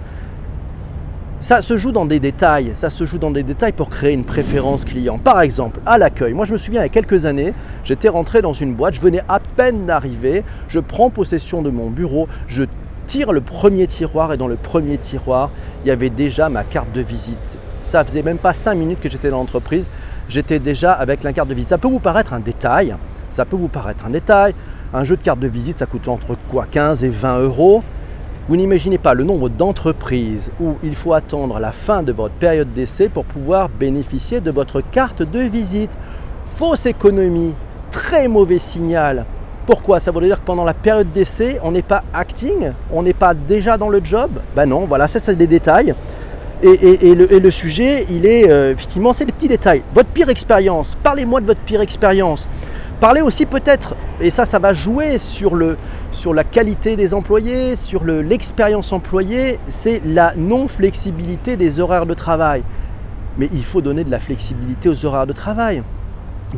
Ça 1.41 1.63
se 1.63 1.79
joue 1.79 1.91
dans 1.91 2.05
des 2.05 2.21
détails, 2.21 2.73
ça 2.75 2.91
se 2.91 3.07
joue 3.07 3.17
dans 3.17 3.31
des 3.31 3.43
détails 3.43 3.73
pour 3.73 3.89
créer 3.89 4.13
une 4.13 4.27
préférence 4.27 4.85
client. 4.85 5.17
Par 5.17 5.41
exemple, 5.41 5.81
à 5.87 5.97
l'accueil. 5.97 6.35
Moi, 6.35 6.45
je 6.45 6.53
me 6.53 6.59
souviens, 6.59 6.83
il 6.83 6.85
y 6.85 6.87
a 6.87 6.91
quelques 6.91 7.25
années, 7.25 7.55
j'étais 7.83 8.11
rentré 8.11 8.43
dans 8.43 8.53
une 8.53 8.75
boîte, 8.75 8.93
je 8.93 9.01
venais 9.01 9.23
à 9.27 9.41
peine 9.41 9.87
d'arriver, 9.87 10.45
je 10.69 10.81
prends 10.81 11.09
possession 11.09 11.63
de 11.63 11.71
mon 11.71 11.89
bureau, 11.89 12.29
je 12.47 12.65
tire 13.07 13.33
le 13.33 13.41
premier 13.41 13.87
tiroir 13.87 14.35
et 14.35 14.37
dans 14.37 14.49
le 14.49 14.57
premier 14.57 14.99
tiroir, 14.99 15.51
il 15.83 15.89
y 15.89 15.91
avait 15.91 16.11
déjà 16.11 16.51
ma 16.51 16.63
carte 16.63 16.93
de 16.93 17.01
visite. 17.01 17.59
Ça 17.85 18.05
faisait 18.05 18.23
même 18.23 18.37
pas 18.37 18.53
cinq 18.53 18.75
minutes 18.75 19.01
que 19.01 19.09
j'étais 19.09 19.31
dans 19.31 19.39
l'entreprise, 19.39 19.89
j'étais 20.29 20.59
déjà 20.59 20.93
avec 20.93 21.23
la 21.23 21.33
carte 21.33 21.49
de 21.49 21.55
visite. 21.55 21.71
Ça 21.71 21.79
peut 21.79 21.89
vous 21.89 22.01
paraître 22.01 22.35
un 22.35 22.41
détail, 22.41 22.95
ça 23.31 23.47
peut 23.47 23.57
vous 23.57 23.69
paraître 23.69 24.05
un 24.05 24.11
détail. 24.11 24.55
Un 24.93 25.05
jeu 25.05 25.17
de 25.17 25.23
carte 25.23 25.39
de 25.39 25.49
visite, 25.49 25.79
ça 25.79 25.87
coûte 25.87 26.09
entre 26.09 26.37
quoi 26.51 26.67
15 26.71 27.03
et 27.05 27.09
20 27.09 27.39
euros. 27.39 27.83
Vous 28.51 28.57
n'imaginez 28.57 28.99
pas 28.99 29.15
le 29.15 29.23
nombre 29.23 29.49
d'entreprises 29.49 30.51
où 30.61 30.75
il 30.83 30.97
faut 30.97 31.13
attendre 31.13 31.61
la 31.61 31.71
fin 31.71 32.03
de 32.03 32.11
votre 32.11 32.35
période 32.35 32.75
d'essai 32.75 33.09
pour 33.09 33.25
pouvoir 33.25 33.69
bénéficier 33.69 34.41
de 34.41 34.51
votre 34.51 34.81
carte 34.81 35.23
de 35.23 35.39
visite. 35.39 35.93
Fausse 36.47 36.87
économie, 36.87 37.55
très 37.93 38.27
mauvais 38.27 38.59
signal. 38.59 39.25
Pourquoi? 39.67 40.01
Ça 40.01 40.11
veut 40.11 40.21
dire 40.23 40.41
que 40.41 40.45
pendant 40.45 40.65
la 40.65 40.75
période 40.75 41.13
d'essai, 41.13 41.61
on 41.63 41.71
n'est 41.71 41.83
pas 41.83 42.03
acting, 42.13 42.73
on 42.93 43.05
n'est 43.05 43.13
pas 43.13 43.35
déjà 43.35 43.79
dans 43.79 43.89
le 43.89 44.01
job? 44.03 44.33
Ben 44.57 44.67
non, 44.67 44.85
voilà, 44.85 45.07
ça 45.07 45.21
c'est 45.21 45.37
des 45.37 45.47
détails. 45.47 45.95
Et, 46.65 47.15
le, 47.15 47.51
sujet, 47.53 48.05
il 48.11 48.27
est 48.27 48.51
euh, 48.51 48.73
effectivement, 48.73 49.13
c'est 49.13 49.27
des 49.27 49.33
petits 49.33 49.47
détails. 49.47 49.85
Votre 49.95 50.09
pire 50.09 50.29
expérience, 50.29 50.97
parlez-moi 51.05 51.41
de 51.41 51.47
votre 51.47 51.61
pire 51.61 51.83
expérience. 51.83 52.49
Parlez 53.01 53.23
aussi 53.23 53.47
peut-être, 53.47 53.97
et 54.21 54.29
ça, 54.29 54.45
ça 54.45 54.59
va 54.59 54.75
jouer 54.75 55.17
sur 55.19 55.55
la 55.57 56.45
qualité 56.45 56.97
des 56.97 57.15
employés, 57.15 57.77
sur 57.77 58.05
l'expérience 58.05 58.93
employée, 58.93 59.59
c'est 59.69 60.03
la 60.05 60.35
non-flexibilité 60.37 61.57
des 61.57 61.81
horaires 61.81 62.05
de 62.05 62.13
travail. 62.13 62.63
Mais 63.39 63.49
il 63.55 63.65
faut 63.65 63.81
donner 63.81 64.05
de 64.05 64.11
la 64.11 64.19
flexibilité 64.19 64.91
aux 64.91 65.07
horaires 65.07 65.27
de 65.27 65.33
travail, 65.33 65.83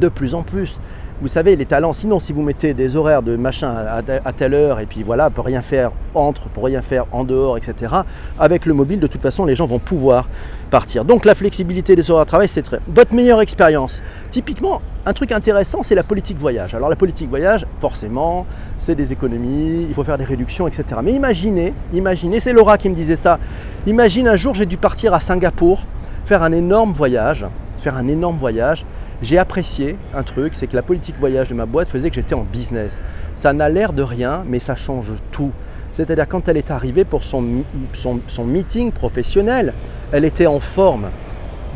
de 0.01 0.09
plus 0.09 0.35
en 0.35 0.43
plus 0.43 0.81
vous 1.23 1.29
savez, 1.29 1.55
les 1.55 1.67
talents, 1.67 1.93
sinon 1.93 2.19
si 2.19 2.33
vous 2.33 2.43
mettez 2.43 2.75
des 2.75 2.97
horaires 2.97 3.23
de 3.23 3.37
machin 3.37 3.73
à, 3.73 4.33
telle 4.33 4.55
heure 4.55 4.81
et 4.81 4.87
puis 4.87 5.05
voilà, 5.05 5.31
pour 5.31 5.45
rien 5.45 5.63
faire 5.63 5.93
entre, 6.17 6.49
pour 6.49 6.65
rien 6.65 6.83
faire 6.83 7.07
en 7.13 7.23
dehors, 7.23 7.57
etc., 7.57 7.95
avec 8.41 8.67
le 8.67 8.75
mobile, 8.75 8.99
de 8.99 9.07
toute 9.07 9.23
façon, 9.23 9.45
les 9.45 9.55
gens 9.55 9.67
vont 9.67 9.79
pouvoir 9.79 10.29
partir. 10.69 11.05
Donc 11.05 11.25
la 11.25 11.37
flexibilité 11.37 11.95
des 11.95 12.11
horaires 12.11 12.25
de 12.25 12.29
travail, 12.29 12.49
c'est. 12.49 12.69
Votre 12.89 13.15
meilleure 13.15 13.41
expérience. 13.41 14.03
Typiquement, 14.33 14.83
un 15.07 15.13
truc 15.13 15.31
intéressant, 15.31 15.85
c'est 15.85 15.95
la 15.95 16.03
politique 16.03 16.39
voyage. 16.39 16.75
Alors 16.75 16.89
la 16.89 16.97
politique 16.97 17.29
voyage, 17.29 17.67
forcément, 17.81 18.45
c'est 18.79 18.97
des 18.97 19.13
économies, 19.13 19.87
il 19.89 19.95
faut 19.95 20.03
faire 20.03 20.19
des 20.19 20.25
réductions, 20.25 20.67
etc. 20.67 20.85
Mais 21.05 21.13
imaginez, 21.13 21.73
imaginez, 21.93 22.41
c'est 22.41 22.53
Laura 22.53 22.79
qui 22.79 22.89
me 22.89 22.97
disait 22.97 23.17
ça, 23.17 23.39
imagine 23.87 24.27
un 24.27 24.37
jour 24.37 24.55
j'ai 24.55 24.67
dû 24.67 24.77
partir 24.77 25.15
à 25.15 25.21
Singapour, 25.21 25.85
faire 26.25 26.43
un 26.43 26.51
énorme 26.51 26.93
voyage, 26.93 27.47
faire 27.79 27.97
un 27.97 28.09
énorme 28.09 28.39
voyage, 28.39 28.85
j'ai 29.23 29.39
apprécié 29.39 29.97
un 30.15 30.25
truc, 30.25 30.55
c'est 30.57 30.67
que 30.67 30.75
la 30.75 30.83
politique 30.83 31.15
voyage 31.19 31.49
de 31.49 31.55
ma 31.55 31.65
boîte 31.65 31.89
faisait 31.89 32.11
que 32.11 32.17
j'étais 32.17 32.35
en 32.35 32.43
business. 32.43 33.05
Ça 33.37 33.53
n'a 33.53 33.69
l'air 33.69 33.93
de 33.93 34.03
rien, 34.03 34.43
mais 34.49 34.59
ça 34.59 34.75
change 34.75 35.13
tout. 35.31 35.53
C'est-à-dire 35.93 36.27
quand 36.27 36.49
elle 36.49 36.57
est 36.57 36.73
arrivée 36.73 37.05
pour 37.05 37.23
son, 37.23 37.63
son, 37.93 38.45
meeting 38.45 38.91
professionnel, 38.91 39.75
elle 40.11 40.25
était 40.25 40.49
en 40.49 40.59
forme. 40.59 41.07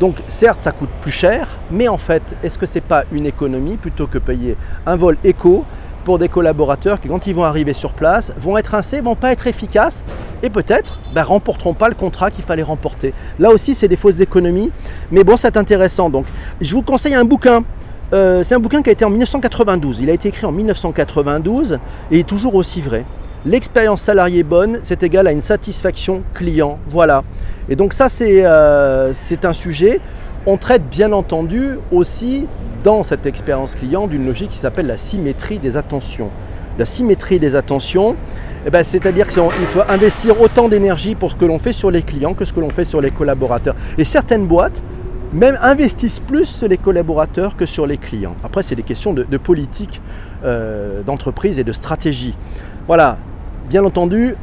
Donc 0.00 0.16
certes, 0.28 0.60
ça 0.60 0.72
coûte 0.72 0.90
plus 1.00 1.12
cher, 1.12 1.48
mais 1.70 1.86
en 1.86 1.98
fait, 1.98 2.22
est-ce 2.42 2.58
que 2.58 2.66
ce 2.66 2.76
n'est 2.76 2.82
pas 2.82 3.04
une 3.12 3.26
économie 3.26 3.76
plutôt 3.76 4.08
que 4.08 4.18
payer 4.18 4.56
un 4.84 4.96
vol 4.96 5.16
éco 5.22 5.64
pour 6.06 6.20
des 6.20 6.28
collaborateurs 6.28 7.00
qui, 7.00 7.08
quand 7.08 7.26
ils 7.26 7.34
vont 7.34 7.42
arriver 7.42 7.75
sur 7.75 7.92
place, 7.92 8.32
vont 8.38 8.56
être 8.56 8.68
rincés, 8.68 9.00
vont 9.00 9.16
pas 9.16 9.32
être 9.32 9.48
efficaces 9.48 10.04
et 10.44 10.50
peut-être 10.50 11.00
ben, 11.12 11.25
remporteront 11.25 11.75
pas 11.75 11.88
le 11.88 11.96
contrat 11.96 12.30
qu'il 12.30 12.44
fallait 12.44 12.62
remporter. 12.62 13.12
Là 13.40 13.50
aussi, 13.50 13.75
c'est 13.75 13.88
des 13.88 13.96
fausses 13.96 14.20
économies, 14.20 14.70
mais 15.10 15.25
bon, 15.25 15.36
c'est 15.36 15.56
intéressant. 15.56 16.08
Donc, 16.08 16.26
je 16.60 16.72
vous 16.72 16.82
conseille 16.82 17.14
un 17.14 17.25
bouquin. 17.25 17.64
Euh, 18.12 18.44
c'est 18.44 18.54
un 18.54 18.60
bouquin 18.60 18.82
qui 18.82 18.90
a 18.90 18.92
été 18.92 19.04
en 19.04 19.10
1992. 19.10 19.98
Il 19.98 20.08
a 20.08 20.12
été 20.12 20.28
écrit 20.28 20.46
en 20.46 20.52
1992 20.52 21.80
et 22.12 22.20
est 22.20 22.28
toujours 22.28 22.54
aussi 22.54 22.80
vrai. 22.80 23.04
L'expérience 23.44 24.00
salariée 24.00 24.44
bonne, 24.44 24.78
c'est 24.84 25.02
égal 25.02 25.26
à 25.26 25.32
une 25.32 25.40
satisfaction 25.40 26.22
client. 26.34 26.78
Voilà. 26.88 27.25
Et 27.68 27.75
donc 27.75 27.92
ça, 27.92 28.08
c'est 28.08 28.44
euh, 28.44 29.12
un 29.42 29.52
sujet. 29.52 30.00
On 30.48 30.58
traite 30.58 30.88
bien 30.88 31.12
entendu 31.12 31.70
aussi 31.90 32.46
dans 32.84 33.02
cette 33.02 33.26
expérience 33.26 33.74
client 33.74 34.06
d'une 34.06 34.24
logique 34.24 34.50
qui 34.50 34.58
s'appelle 34.58 34.86
la 34.86 34.96
symétrie 34.96 35.58
des 35.58 35.76
attentions. 35.76 36.30
La 36.78 36.86
symétrie 36.86 37.40
des 37.40 37.56
attentions, 37.56 38.14
eh 38.64 38.70
ben, 38.70 38.84
c'est-à-dire 38.84 39.26
qu'il 39.26 39.42
faut 39.42 39.82
investir 39.88 40.40
autant 40.40 40.68
d'énergie 40.68 41.16
pour 41.16 41.32
ce 41.32 41.36
que 41.36 41.44
l'on 41.44 41.58
fait 41.58 41.72
sur 41.72 41.90
les 41.90 42.02
clients 42.02 42.32
que 42.32 42.44
ce 42.44 42.52
que 42.52 42.60
l'on 42.60 42.70
fait 42.70 42.84
sur 42.84 43.00
les 43.00 43.10
collaborateurs. 43.10 43.74
Et 43.98 44.04
certaines 44.04 44.46
boîtes 44.46 44.84
même 45.32 45.58
investissent 45.62 46.20
plus 46.20 46.44
sur 46.44 46.68
les 46.68 46.78
collaborateurs 46.78 47.56
que 47.56 47.66
sur 47.66 47.88
les 47.88 47.96
clients. 47.96 48.36
Après, 48.44 48.62
c'est 48.62 48.76
des 48.76 48.84
questions 48.84 49.12
de, 49.12 49.24
politique 49.38 50.00
euh, 50.44 51.02
d'entreprise 51.02 51.58
et 51.58 51.64
de 51.64 51.72
stratégie. 51.72 52.36
Voilà, 52.86 53.18
bien 53.68 53.84
entendu, 53.84 54.36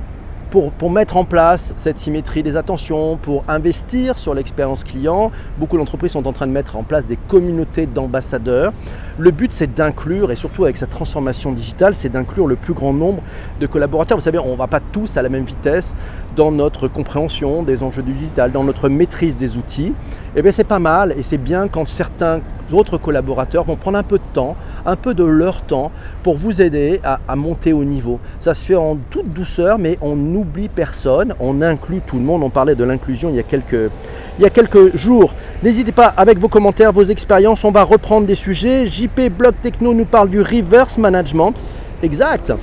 pour, 0.54 0.92
mettre 0.92 1.18
en 1.18 1.26
place 1.26 1.74
cette 1.78 1.98
symétrie 1.98 2.44
des 2.44 2.58
attentions, 2.58 3.18
pour 3.18 3.44
investir 3.48 4.20
sur 4.20 4.36
l'expérience 4.36 4.84
client. 4.84 5.32
Beaucoup 5.58 5.78
d'entreprises 5.78 6.12
sont 6.12 6.28
en 6.28 6.32
train 6.32 6.46
de 6.46 6.52
mettre 6.52 6.76
en 6.76 6.84
place 6.84 7.08
des 7.08 7.16
communautés 7.16 7.88
d'ambassadeurs. 7.88 8.72
Le 9.20 9.30
but, 9.30 9.54
c'est 9.54 9.76
d'inclure, 9.76 10.32
et 10.32 10.36
surtout 10.36 10.64
avec 10.64 10.76
cette 10.76 10.90
transformation 10.90 11.52
digitale, 11.52 11.94
c'est 11.94 12.10
d'inclure 12.10 12.48
le 12.48 12.56
plus 12.56 12.74
grand 12.74 12.94
nombre 12.94 13.22
de 13.60 13.68
collaborateurs. 13.68 14.18
Vous 14.18 14.24
savez, 14.24 14.40
on 14.40 14.54
ne 14.54 14.58
va 14.58 14.66
pas 14.66 14.80
tous 14.80 15.18
à 15.18 15.22
la 15.22 15.30
même 15.30 15.44
vitesse 15.44 15.96
dans 16.36 16.52
notre 16.52 16.88
compréhension 16.88 17.62
des 17.62 17.84
enjeux 17.84 18.02
du 18.02 18.14
digital, 18.14 18.52
dans 18.52 18.64
notre 18.64 18.90
maîtrise 18.90 19.36
des 19.36 19.56
outils. 19.58 19.94
Et 20.36 20.38
eh 20.40 20.42
bien, 20.42 20.52
c'est 20.52 20.64
pas 20.64 20.80
mal, 20.80 21.14
et 21.16 21.22
c'est 21.22 21.38
bien 21.38 21.68
quand 21.68 21.88
certains 21.88 22.40
autres 22.72 22.98
collaborateurs 22.98 23.66
vont 23.66 23.76
prendre 23.76 24.00
un 24.00 24.04
peu 24.04 24.18
de 24.18 24.24
temps, 24.34 24.56
un 24.84 24.96
peu 24.96 25.14
de 25.14 25.24
leur 25.24 25.62
temps, 25.62 25.92
pour 26.24 26.36
vous 26.36 26.64
aider 26.64 27.00
à, 27.04 27.36
monter 27.36 27.72
au 27.72 27.84
niveau. 27.84 28.20
Ça 28.40 28.56
se 28.56 28.66
fait 28.66 28.76
en 28.76 28.98
toute 29.12 29.32
douceur, 29.32 29.78
mais 29.78 30.00
on 30.02 30.16
n'oublie 30.16 30.70
personne, 30.70 31.36
on 31.40 31.62
inclut 31.62 32.02
tout 32.02 32.18
le 32.18 32.24
monde. 32.24 32.42
On 32.42 32.50
parlait 32.50 32.74
de 32.74 32.84
l'inclusion 32.84 33.30
il 33.30 33.36
y 33.36 33.40
a 33.40 33.44
quelques, 33.44 33.92
il 34.40 34.44
y 34.44 34.46
a 34.46 34.50
quelques 34.50 34.96
jours. 34.96 35.34
N'hésitez 35.62 35.92
pas 35.92 36.08
avec 36.08 36.40
vos 36.40 36.48
commentaires, 36.48 36.92
vos 36.92 37.04
expériences, 37.04 37.64
on 37.64 37.72
va 37.72 37.84
reprendre 37.84 38.28
des 38.28 38.36
sujets. 38.36 38.86
JP 38.88 39.30
Blog 39.38 39.54
Techno 39.62 39.94
nous 39.94 40.06
parle 40.06 40.30
du 40.30 40.42
reverse 40.42 40.98
management. 40.98 41.54
Exact. 42.02 42.54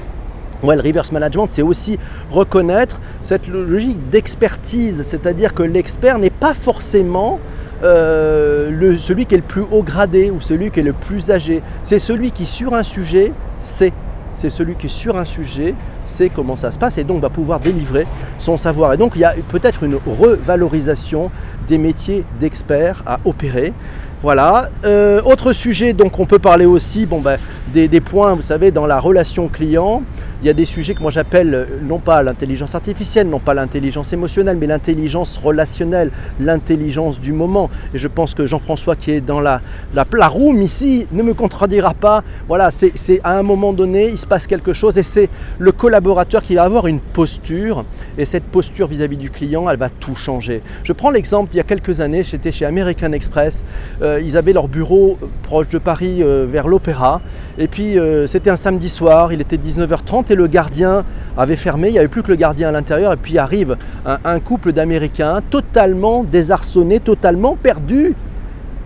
Ouais, 0.63 0.77
le 0.77 0.83
reverse 0.83 1.11
management, 1.11 1.47
c'est 1.49 1.63
aussi 1.63 1.99
reconnaître 2.31 3.01
cette 3.23 3.49
logique 3.49 4.11
d'expertise, 4.11 5.03
c'est-à-dire 5.03 5.55
que 5.55 5.63
l'expert 5.63 6.19
n'est 6.19 6.29
pas 6.29 6.53
forcément 6.53 7.41
euh, 7.83 8.71
le, 8.71 8.99
celui 8.99 9.25
qui 9.25 9.35
est 9.35 9.39
le 9.39 9.43
plus 9.43 9.65
haut 9.71 9.83
gradé 9.83 10.31
ou 10.31 10.43
celui 10.43 10.71
qui 10.71 10.81
est 10.81 10.83
le 10.83 10.93
plus 10.93 11.31
âgé. 11.31 11.63
C'est 11.83 11.99
celui 11.99 12.31
qui, 12.31 12.45
sur 12.45 12.75
un 12.75 12.83
sujet, 12.83 13.33
sait. 13.63 13.95
C'est 14.41 14.49
celui 14.49 14.75
qui, 14.75 14.89
sur 14.89 15.19
un 15.19 15.27
sujet, 15.27 15.75
sait 16.07 16.31
comment 16.31 16.57
ça 16.57 16.73
se 16.73 16.79
passe 16.79 16.97
et 16.97 17.05
donc 17.05 17.21
va 17.21 17.29
pouvoir 17.29 17.61
délivrer 17.61 18.07
son 18.39 18.57
savoir. 18.57 18.95
Et 18.95 18.97
donc, 18.97 19.13
il 19.15 19.21
y 19.21 19.25
a 19.25 19.35
peut-être 19.51 19.83
une 19.83 19.97
revalorisation 19.97 21.31
des 21.69 21.77
métiers 21.77 22.25
d'experts 22.41 23.03
à 23.05 23.21
opérer. 23.27 23.75
Voilà. 24.23 24.71
Euh, 24.87 25.21
autre 25.27 25.53
sujet, 25.53 25.93
donc 25.93 26.19
on 26.19 26.25
peut 26.25 26.39
parler 26.39 26.65
aussi 26.65 27.05
ben, 27.05 27.37
des, 27.75 28.01
points, 28.01 28.33
vous 28.33 28.41
savez, 28.41 28.71
dans 28.71 28.87
la 28.87 28.99
relation 28.99 29.47
client. 29.47 30.03
Il 30.43 30.47
y 30.47 30.51
a 30.51 30.55
des 30.55 30.65
sujets 30.65 30.95
que 30.95 31.03
moi 31.03 31.11
j'appelle 31.11 31.55
euh, 31.55 31.67
non 31.83 31.99
pas 31.99 32.23
l'intelligence 32.23 32.75
artificielle, 32.75 33.29
non 33.29 33.41
pas 33.41 33.55
l'intelligence 33.55 34.13
émotionnelle, 34.13 34.57
mais 34.59 34.67
l'intelligence 34.67 35.37
relationnelle, 35.37 36.11
l'intelligence 36.39 37.21
du 37.21 37.33
moment. 37.33 37.69
Et 37.95 37.99
je 37.99 38.09
pense 38.09 38.35
que 38.35 38.47
Jean-François 38.47 38.97
qui 38.97 39.11
est 39.11 39.21
dans 39.21 39.41
la, 39.41 39.61
la, 39.93 40.29
room 40.29 40.63
ici 40.63 41.07
ne 41.13 41.23
me 41.23 41.35
contredira 41.35 41.95
pas. 41.95 42.25
Voilà, 42.49 42.71
c'est 42.71 43.21
à 43.23 43.39
un 43.39 43.43
moment 43.43 43.73
donné, 43.73 44.09
il 44.09 44.19
se 44.19 44.27
passe 44.27 44.47
quelque 44.47 44.73
chose 44.73 44.99
et 44.99 45.03
c'est 45.03 45.29
le 45.59 45.73
collaborateur 45.73 46.43
qui 46.43 46.55
va 46.55 46.63
avoir 46.65 46.87
une 46.87 47.01
posture. 47.01 47.85
Et 48.17 48.25
cette 48.25 48.45
posture 48.45 48.87
vis-à-vis 48.87 49.17
-vis 49.17 49.21
du 49.21 49.31
client, 49.31 49.69
elle 49.69 49.79
va 49.79 49.91
tout 49.91 50.15
changer. 50.15 50.63
Je 50.85 50.93
prends 50.93 51.11
l'exemple, 51.11 51.51
il 51.53 51.57
y 51.57 51.61
a 51.61 51.65
quelques 51.65 52.01
années, 52.01 52.23
j'étais 52.23 52.53
chez 52.53 52.65
American 52.65 53.13
Express. 53.13 53.65
Euh, 54.03 54.21
ils 54.25 54.37
avaient 54.37 54.53
leur 54.53 54.69
bureau 54.69 55.19
proche 55.43 55.69
de 55.69 55.79
Paris 55.79 56.23
euh, 56.23 56.47
vers 56.49 56.69
l'Opéra. 56.69 57.21
Et 57.59 57.69
puis 57.69 57.99
euh, 57.99 58.27
c'était 58.27 58.51
un 58.51 58.57
samedi 58.57 58.89
soir, 58.89 59.33
il 59.33 59.41
était 59.41 59.57
19h30 59.57 60.30
le 60.35 60.47
gardien 60.47 61.05
avait 61.37 61.57
fermé, 61.57 61.89
il 61.89 61.93
n'y 61.93 61.99
avait 61.99 62.09
plus 62.09 62.23
que 62.23 62.29
le 62.29 62.37
gardien 62.37 62.69
à 62.69 62.73
l'intérieur. 62.73 63.13
Et 63.13 63.17
puis 63.17 63.39
arrive 63.39 63.77
un, 64.07 64.19
un 64.25 64.41
couple 64.41 64.73
d'Américains 64.73 65.41
totalement 65.51 66.25
désarçonnés, 66.25 67.01
totalement 67.01 67.57
perdus. 67.57 68.15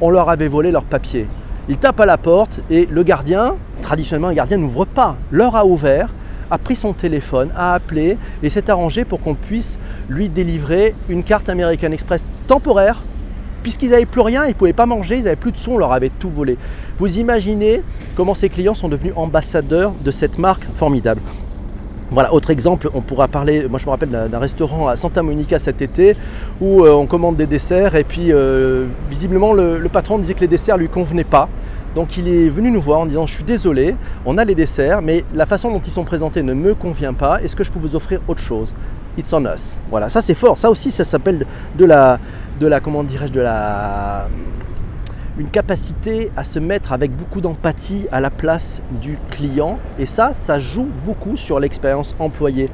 On 0.00 0.10
leur 0.10 0.28
avait 0.28 0.48
volé 0.48 0.70
leurs 0.70 0.84
papiers. 0.84 1.26
Ils 1.68 1.78
tapent 1.78 2.00
à 2.00 2.06
la 2.06 2.18
porte 2.18 2.60
et 2.70 2.86
le 2.90 3.02
gardien, 3.02 3.54
traditionnellement 3.80 4.28
un 4.28 4.34
gardien 4.34 4.58
n'ouvre 4.58 4.84
pas, 4.84 5.16
leur 5.30 5.56
a 5.56 5.64
ouvert 5.64 6.10
a 6.50 6.58
pris 6.58 6.76
son 6.76 6.92
téléphone, 6.92 7.50
a 7.56 7.74
appelé 7.74 8.18
et 8.42 8.50
s'est 8.50 8.70
arrangé 8.70 9.04
pour 9.04 9.20
qu'on 9.20 9.34
puisse 9.34 9.78
lui 10.08 10.28
délivrer 10.28 10.94
une 11.08 11.22
carte 11.22 11.48
American 11.48 11.92
Express 11.92 12.26
temporaire 12.46 13.02
puisqu'ils 13.64 13.90
n'avaient 13.90 14.06
plus 14.06 14.20
rien, 14.20 14.44
ils 14.44 14.50
ne 14.50 14.54
pouvaient 14.54 14.72
pas 14.72 14.86
manger, 14.86 15.16
ils 15.16 15.24
n'avaient 15.24 15.34
plus 15.34 15.50
de 15.50 15.56
son, 15.56 15.72
on 15.72 15.78
leur 15.78 15.92
avait 15.92 16.10
tout 16.10 16.30
volé. 16.30 16.56
Vous 16.98 17.18
imaginez 17.18 17.82
comment 18.14 18.36
ces 18.36 18.48
clients 18.48 18.74
sont 18.74 18.88
devenus 18.88 19.14
ambassadeurs 19.16 19.92
de 20.04 20.10
cette 20.12 20.38
marque 20.38 20.62
formidable. 20.74 21.22
Voilà, 22.10 22.32
autre 22.34 22.50
exemple, 22.50 22.90
on 22.92 23.00
pourra 23.00 23.26
parler, 23.26 23.66
moi 23.68 23.80
je 23.80 23.86
me 23.86 23.90
rappelle 23.90 24.10
d'un 24.10 24.38
restaurant 24.38 24.86
à 24.86 24.96
Santa 24.96 25.22
Monica 25.22 25.58
cet 25.58 25.80
été 25.80 26.14
où 26.60 26.84
euh, 26.84 26.92
on 26.92 27.06
commande 27.06 27.36
des 27.36 27.46
desserts 27.46 27.96
et 27.96 28.04
puis 28.04 28.30
euh, 28.30 28.86
visiblement 29.08 29.54
le, 29.54 29.78
le, 29.78 29.88
patron 29.88 30.18
disait 30.18 30.34
que 30.34 30.40
les 30.40 30.46
desserts 30.46 30.76
lui 30.76 30.88
convenaient 30.88 31.24
pas. 31.24 31.48
Donc 31.94 32.18
il 32.18 32.28
est 32.28 32.48
venu 32.48 32.70
nous 32.70 32.80
voir 32.80 33.00
en 33.00 33.06
disant 33.06 33.26
je 33.26 33.34
suis 33.34 33.44
désolé, 33.44 33.96
on 34.26 34.36
a 34.36 34.44
les 34.44 34.54
desserts, 34.54 35.00
mais 35.00 35.24
la 35.34 35.46
façon 35.46 35.70
dont 35.70 35.80
ils 35.80 35.90
sont 35.90 36.04
présentés 36.04 36.42
ne 36.42 36.52
me 36.52 36.74
convient 36.74 37.14
pas, 37.14 37.40
est-ce 37.42 37.56
que 37.56 37.64
je 37.64 37.72
peux 37.72 37.80
vous 37.80 37.96
offrir 37.96 38.20
autre 38.28 38.40
chose? 38.40 38.74
It's 39.16 39.32
on 39.32 39.44
us. 39.46 39.80
Voilà, 39.90 40.10
ça 40.10 40.20
c'est 40.20 40.34
fort, 40.34 40.58
ça 40.58 40.70
aussi 40.70 40.90
ça 40.90 41.04
s'appelle 41.04 41.46
de 41.76 41.84
la, 41.84 42.18
de 42.60 42.66
la, 42.66 42.80
comment 42.80 43.04
dirais-je, 43.04 43.32
de 43.32 43.40
la 43.40 44.28
une 45.38 45.48
capacité 45.48 46.30
à 46.36 46.44
se 46.44 46.58
mettre 46.58 46.92
avec 46.92 47.10
beaucoup 47.10 47.40
d'empathie 47.40 48.06
à 48.12 48.20
la 48.20 48.30
place 48.30 48.82
du 49.02 49.18
client. 49.30 49.78
Et 49.98 50.06
ça, 50.06 50.32
ça 50.32 50.58
joue 50.58 50.88
beaucoup 51.04 51.36
sur 51.36 51.58
l'expérience 51.58 52.14
employée. 52.18 52.68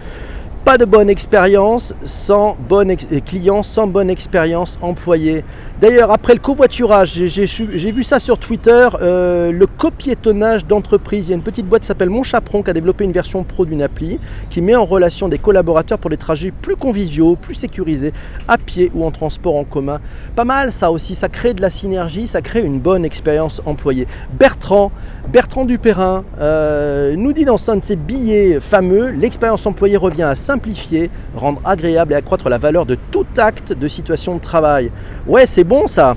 Pas 0.65 0.77
de 0.77 0.85
bonne 0.85 1.09
expérience 1.09 1.95
sans 2.05 2.57
bon 2.69 2.91
ex 2.91 3.07
client, 3.25 3.63
sans 3.63 3.87
bonne 3.87 4.11
expérience 4.11 4.79
employé. 4.83 5.43
D'ailleurs, 5.81 6.11
après 6.11 6.35
le 6.35 6.41
covoiturage, 6.41 7.13
j'ai 7.15 7.93
vu 7.93 8.03
ça 8.03 8.21
sur 8.21 8.37
Twitter, 8.37 8.87
euh, 9.01 9.51
le 9.51 9.67
copiétonnage 9.67 10.67
d'entreprise. 10.67 11.29
Il 11.29 11.31
y 11.31 11.33
a 11.33 11.37
une 11.37 11.43
petite 11.43 11.65
boîte 11.65 11.81
qui 11.81 11.87
s'appelle 11.87 12.11
Mon 12.11 12.23
Chaperon 12.23 12.63
qui 12.63 12.69
a 12.69 12.75
développé 12.75 13.05
une 13.05 13.13
version 13.13 13.45
pro 13.45 13.65
d'une 13.65 13.81
appli 13.81 14.19
qui 14.51 14.61
met 14.61 14.77
en 14.77 14.85
relation 14.85 15.29
des 15.29 15.39
collaborateurs 15.39 15.99
pour 15.99 16.11
des 16.11 16.19
trajets 16.19 16.51
plus 16.51 16.77
conviviaux, 16.77 17.35
plus 17.35 17.55
sécurisés, 17.55 18.13
à 18.47 18.59
pied 18.59 18.93
ou 18.95 19.07
en 19.07 19.11
transport 19.11 19.57
en 19.57 19.65
commun. 19.65 20.01
Pas 20.37 20.45
mal 20.45 20.71
ça 20.71 20.91
aussi, 20.91 21.15
ça 21.15 21.31
crée 21.31 21.55
de 21.55 21.63
la 21.63 21.71
synergie, 21.71 22.27
ça 22.27 22.43
crée 22.43 22.61
une 22.61 22.79
bonne 22.79 23.07
expérience 23.07 23.63
employée. 23.65 24.07
Bertrand, 24.39 24.93
Bertrand 25.33 25.65
Dupérin 25.65 26.25
euh, 26.41 27.15
nous 27.17 27.33
dit 27.33 27.47
dans 27.47 27.71
un 27.71 27.77
de 27.77 27.83
ses 27.83 27.97
billets 27.97 28.61
fameux, 28.61 29.13
l'expérience 29.13 29.65
employée 29.65 29.97
revient 29.97 30.25
à 30.25 30.35
simplifier, 30.35 31.11
rendre 31.37 31.63
agréable 31.65 32.13
et 32.13 32.17
accroître 32.17 32.51
la 32.51 32.59
valeur 32.59 32.85
de 32.85 32.99
tout 33.11 33.27
acte 33.39 33.73
de 33.73 33.89
situation 33.89 34.35
de 34.35 34.41
travail. 34.41 34.91
Ouais, 35.27 35.47
c'est 35.47 35.70
bon 35.71 35.87
ça. 35.87 36.17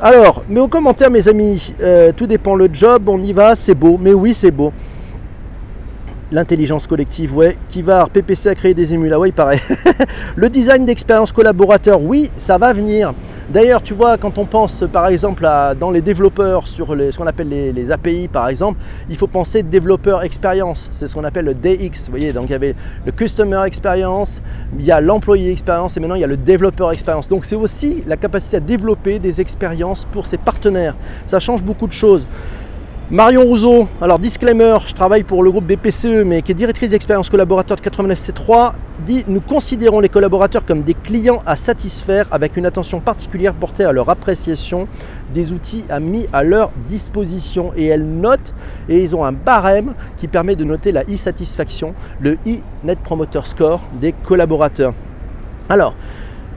Alors, 0.00 0.44
mais 0.48 0.60
aux 0.60 0.68
commentaires, 0.68 1.10
mes 1.10 1.26
amis, 1.26 1.74
euh, 1.80 2.12
tout 2.16 2.28
dépend 2.28 2.54
le 2.54 2.68
job, 2.72 3.08
on 3.08 3.20
y 3.20 3.32
va, 3.32 3.56
c'est 3.56 3.74
beau, 3.74 3.98
mais 4.00 4.12
oui, 4.12 4.34
c'est 4.34 4.52
beau. 4.52 4.72
L'intelligence 6.30 6.86
collective, 6.86 7.34
ouais. 7.36 7.56
Qui 7.68 7.82
va 7.82 8.06
PPC 8.06 8.48
à 8.50 8.54
créer 8.54 8.72
des 8.72 8.94
émules, 8.94 9.12
ah 9.12 9.18
ouais, 9.18 9.30
il 9.30 9.32
paraît. 9.32 9.60
le 10.36 10.48
design 10.48 10.84
d'expérience 10.84 11.32
collaborateur, 11.32 12.00
oui, 12.00 12.30
ça 12.36 12.56
va 12.56 12.72
venir. 12.72 13.14
D'ailleurs, 13.50 13.82
tu 13.82 13.92
vois, 13.92 14.16
quand 14.16 14.38
on 14.38 14.46
pense 14.46 14.84
par 14.90 15.06
exemple 15.08 15.46
dans 15.78 15.90
les 15.90 16.00
développeurs 16.00 16.66
sur 16.66 16.88
ce 16.88 17.16
qu'on 17.16 17.26
appelle 17.26 17.50
les, 17.50 17.72
les, 17.72 17.92
API 17.92 18.26
par 18.26 18.48
exemple, 18.48 18.80
il 19.10 19.16
faut 19.16 19.26
penser 19.26 19.62
développeur 19.62 20.22
expérience. 20.22 20.88
C'est 20.92 21.06
ce 21.06 21.14
qu'on 21.14 21.24
appelle 21.24 21.44
le 21.44 21.54
DX. 21.54 22.06
Vous 22.06 22.10
voyez, 22.10 22.32
donc 22.32 22.48
il 22.48 22.52
y 22.52 22.54
avait 22.54 22.74
le 23.04 23.12
Customer 23.12 23.62
Experience, 23.66 24.40
il 24.78 24.84
y 24.84 24.90
a 24.90 25.00
l'employé 25.02 25.52
expérience 25.52 25.96
et 25.96 26.00
maintenant 26.00 26.14
il 26.14 26.22
y 26.22 26.24
a 26.24 26.28
le 26.28 26.38
développeur 26.38 26.90
expérience. 26.90 27.28
Donc 27.28 27.44
c'est 27.44 27.54
aussi 27.54 28.02
la 28.06 28.16
capacité 28.16 28.56
à 28.56 28.60
développer 28.60 29.18
des 29.18 29.42
expériences 29.42 30.06
pour 30.06 30.26
ses 30.26 30.38
partenaires. 30.38 30.94
Ça 31.26 31.38
change 31.38 31.62
beaucoup 31.62 31.86
de 31.86 31.92
choses. 31.92 32.26
Marion 33.10 33.42
Rousseau, 33.42 33.86
alors 34.00 34.18
disclaimer, 34.18 34.78
je 34.86 34.94
travaille 34.94 35.24
pour 35.24 35.42
le 35.42 35.50
groupe 35.50 35.66
BPCE, 35.66 36.24
mais 36.24 36.40
qui 36.40 36.52
est 36.52 36.54
directrice 36.54 36.92
d'expérience 36.92 37.28
collaborateur 37.28 37.76
de 37.76 37.82
89C3, 37.82 38.72
dit 39.04 39.24
Nous 39.28 39.42
considérons 39.42 40.00
les 40.00 40.08
collaborateurs 40.08 40.64
comme 40.64 40.80
des 40.82 40.94
clients 40.94 41.42
à 41.44 41.54
satisfaire 41.54 42.26
avec 42.30 42.56
une 42.56 42.64
attention 42.64 43.00
particulière 43.00 43.52
portée 43.52 43.84
à 43.84 43.92
leur 43.92 44.08
appréciation 44.08 44.88
des 45.34 45.52
outils 45.52 45.84
mis 46.00 46.26
à 46.32 46.42
leur 46.42 46.70
disposition. 46.88 47.72
Et 47.76 47.84
elle 47.84 48.06
note, 48.06 48.54
et 48.88 49.02
ils 49.02 49.14
ont 49.14 49.22
un 49.22 49.32
barème 49.32 49.92
qui 50.16 50.26
permet 50.26 50.56
de 50.56 50.64
noter 50.64 50.90
la 50.90 51.02
e-satisfaction, 51.02 51.92
le 52.20 52.38
e-net 52.46 52.98
promoter 53.00 53.42
score 53.44 53.82
des 54.00 54.14
collaborateurs. 54.24 54.94
Alors, 55.68 55.94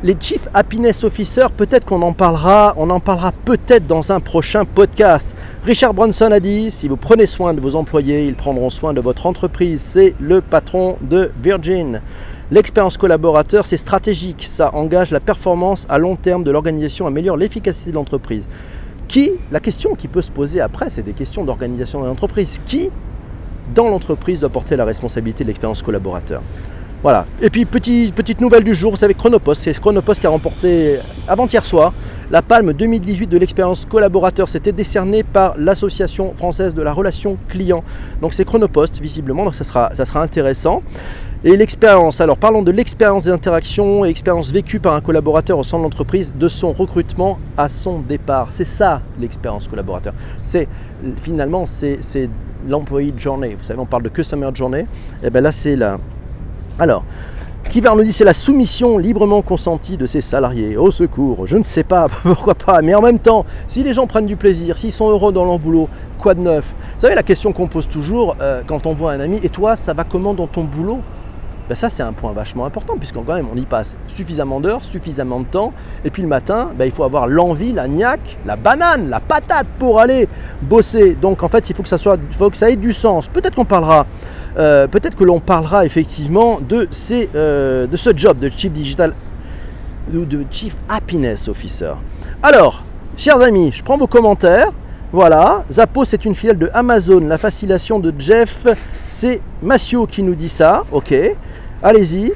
les 0.03 0.15
Chief 0.19 0.47
Happiness 0.53 1.03
Officers, 1.03 1.49
peut-être 1.55 1.83
qu'on 1.83 2.03
en 2.03 2.13
parlera, 2.13 2.75
on 2.77 2.89
en 2.91 2.99
parlera 2.99 3.31
peut-être 3.31 3.87
dans 3.87 4.11
un 4.11 4.19
prochain 4.19 4.63
podcast. 4.63 5.35
Richard 5.65 5.95
Branson 5.95 6.31
a 6.31 6.39
dit 6.39 6.69
si 6.69 6.87
vous 6.87 6.97
prenez 6.97 7.25
soin 7.25 7.55
de 7.55 7.59
vos 7.59 7.75
employés, 7.75 8.27
ils 8.27 8.35
prendront 8.35 8.69
soin 8.69 8.93
de 8.93 9.01
votre 9.01 9.25
entreprise. 9.25 9.81
C'est 9.81 10.13
le 10.19 10.41
patron 10.41 10.97
de 11.01 11.31
Virgin. 11.41 12.01
L'expérience 12.51 12.97
collaborateur, 12.97 13.65
c'est 13.65 13.77
stratégique, 13.77 14.45
ça 14.45 14.73
engage 14.75 15.09
la 15.09 15.19
performance 15.19 15.87
à 15.89 15.97
long 15.97 16.15
terme 16.15 16.43
de 16.43 16.51
l'organisation, 16.51 17.07
améliore 17.07 17.35
l'efficacité 17.35 17.89
de 17.89 17.95
l'entreprise. 17.95 18.47
Qui, 19.07 19.31
la 19.51 19.59
question 19.59 19.95
qui 19.95 20.07
peut 20.07 20.21
se 20.21 20.31
poser 20.31 20.61
après, 20.61 20.91
c'est 20.91 21.01
des 21.01 21.13
questions 21.13 21.43
d'organisation 21.43 22.01
de 22.01 22.05
l'entreprise. 22.05 22.61
Qui, 22.65 22.91
dans 23.73 23.89
l'entreprise, 23.89 24.41
doit 24.41 24.49
porter 24.49 24.75
la 24.75 24.85
responsabilité 24.85 25.43
de 25.43 25.47
l'expérience 25.47 25.81
collaborateur? 25.81 26.41
Voilà. 27.03 27.25
Et 27.41 27.49
puis 27.49 27.65
petit, 27.65 28.11
petite 28.15 28.41
nouvelle 28.41 28.63
du 28.63 28.73
jour, 28.73 28.91
vous 28.91 28.97
savez 28.97 29.13
Chronopost, 29.13 29.61
c'est 29.61 29.79
Chronopost 29.79 30.19
qui 30.19 30.25
a 30.25 30.31
remporté 30.31 30.97
avant-hier 31.27 31.63
soir 31.63 31.93
la 32.31 32.41
palme 32.41 32.73
2018 32.73 33.27
de 33.27 33.37
l'expérience 33.37 33.85
collaborateur. 33.85 34.49
C'était 34.49 34.71
décerné 34.71 35.23
par 35.23 35.55
l'Association 35.57 36.33
française 36.33 36.73
de 36.73 36.81
la 36.81 36.93
relation 36.93 37.37
client. 37.49 37.83
Donc 38.21 38.33
c'est 38.33 38.45
Chronopost 38.45 38.99
visiblement, 38.99 39.45
donc 39.45 39.55
ça 39.55 39.63
sera, 39.63 40.21
intéressant. 40.21 40.81
Et 41.43 41.55
l'expérience, 41.55 42.19
alors 42.19 42.37
parlons 42.37 42.63
de 42.63 42.71
l'expérience 42.71 43.25
des 43.25 43.31
interactions 43.31 44.03
et 44.03 44.09
expérience 44.09 44.51
vécue 44.51 44.79
par 44.79 44.95
un 44.95 45.01
collaborateur 45.01 45.59
au 45.59 45.63
sein 45.63 45.77
de 45.77 45.83
l'entreprise 45.83 46.33
de 46.35 46.47
son 46.47 46.73
recrutement 46.73 47.37
à 47.57 47.69
son 47.69 47.99
départ. 47.99 48.49
C'est 48.51 48.67
ça 48.67 49.01
l'expérience 49.19 49.67
collaborateur. 49.67 50.13
C'est 50.41 50.67
finalement 51.21 51.67
c'est 51.67 51.99
l'employee 52.67 53.13
journey. 53.15 53.55
Vous 53.55 53.63
savez, 53.63 53.79
on 53.79 53.85
parle 53.85 54.01
de 54.01 54.09
customer 54.09 54.49
journey. 54.55 54.85
Et 55.23 55.29
bien 55.29 55.41
là 55.41 55.51
c'est 55.51 55.75
la 55.75 55.99
alors, 56.79 57.03
Kivar 57.71 57.95
nous 57.95 58.03
dit 58.03 58.13
c'est 58.13 58.23
la 58.23 58.33
soumission 58.33 58.99
librement 58.99 59.41
consentie 59.41 59.97
de 59.97 60.05
ses 60.05 60.21
salariés. 60.21 60.77
Au 60.77 60.91
secours, 60.91 61.47
je 61.47 61.57
ne 61.57 61.63
sais 61.63 61.83
pas, 61.83 62.07
pourquoi 62.23 62.53
pas, 62.53 62.81
mais 62.83 62.93
en 62.93 63.01
même 63.01 63.17
temps, 63.17 63.45
si 63.67 63.83
les 63.83 63.93
gens 63.93 64.05
prennent 64.05 64.27
du 64.27 64.35
plaisir, 64.35 64.77
s'ils 64.77 64.91
sont 64.91 65.09
heureux 65.09 65.33
dans 65.33 65.43
leur 65.43 65.57
boulot, 65.57 65.89
quoi 66.19 66.35
de 66.35 66.41
neuf? 66.41 66.73
Vous 66.95 67.01
savez, 67.01 67.15
la 67.15 67.23
question 67.23 67.51
qu'on 67.51 67.67
pose 67.67 67.87
toujours 67.89 68.35
euh, 68.41 68.61
quand 68.65 68.85
on 68.85 68.93
voit 68.93 69.11
un 69.11 69.19
ami, 69.19 69.39
et 69.43 69.49
toi, 69.49 69.75
ça 69.75 69.93
va 69.93 70.03
comment 70.03 70.35
dans 70.35 70.47
ton 70.47 70.63
boulot? 70.63 70.99
Ben 71.67 71.75
ça 71.75 71.89
c'est 71.89 72.03
un 72.03 72.13
point 72.13 72.31
vachement 72.31 72.65
important 72.65 72.95
puisqu'on 72.97 73.23
quand 73.23 73.35
même 73.35 73.47
on 73.53 73.57
y 73.57 73.65
passe 73.65 73.93
suffisamment 74.07 74.61
d'heures, 74.61 74.85
suffisamment 74.85 75.41
de 75.41 75.45
temps. 75.47 75.73
Et 76.05 76.09
puis 76.09 76.21
le 76.21 76.27
matin, 76.29 76.71
ben, 76.77 76.85
il 76.85 76.91
faut 76.91 77.03
avoir 77.03 77.27
l'envie, 77.27 77.73
la 77.73 77.89
niaque, 77.89 78.37
la 78.45 78.55
banane, 78.55 79.09
la 79.09 79.19
patate 79.19 79.67
pour 79.77 79.99
aller 79.99 80.29
bosser. 80.61 81.17
Donc 81.21 81.43
en 81.43 81.49
fait, 81.49 81.69
il 81.69 81.75
faut 81.75 81.83
que 81.83 81.89
ça 81.89 81.97
soit, 81.97 82.17
il 82.31 82.37
faut 82.37 82.49
que 82.49 82.55
ça 82.55 82.69
ait 82.69 82.77
du 82.77 82.93
sens. 82.93 83.27
Peut-être 83.27 83.55
qu'on 83.55 83.65
parlera, 83.65 84.05
euh, 84.57 84.87
peut-être 84.87 85.15
que 85.15 85.23
l'on 85.23 85.39
parlera 85.39 85.85
effectivement 85.85 86.59
euh, 86.71 87.87
de 87.87 87.97
ce 87.97 88.15
job 88.15 88.39
de 88.39 88.49
chief 88.49 88.71
digital 88.71 89.13
ou 90.13 90.25
de 90.25 90.45
chief 90.49 90.75
happiness 90.89 91.47
officer. 91.47 91.93
Alors, 92.41 92.83
chers 93.17 93.41
amis, 93.41 93.71
je 93.71 93.83
prends 93.83 93.97
vos 93.97 94.07
commentaires. 94.07 94.71
Voilà, 95.11 95.63
Zappos 95.71 96.05
c'est 96.05 96.25
une 96.25 96.35
filiale 96.35 96.57
de 96.57 96.69
Amazon. 96.73 97.21
La 97.21 97.37
facilitation 97.37 97.99
de 97.99 98.13
Jeff, 98.17 98.67
c'est 99.09 99.41
Massio 99.61 100.05
qui 100.05 100.21
nous 100.21 100.35
dit 100.35 100.49
ça. 100.49 100.83
Ok, 100.91 101.13
allez-y. 101.81 102.33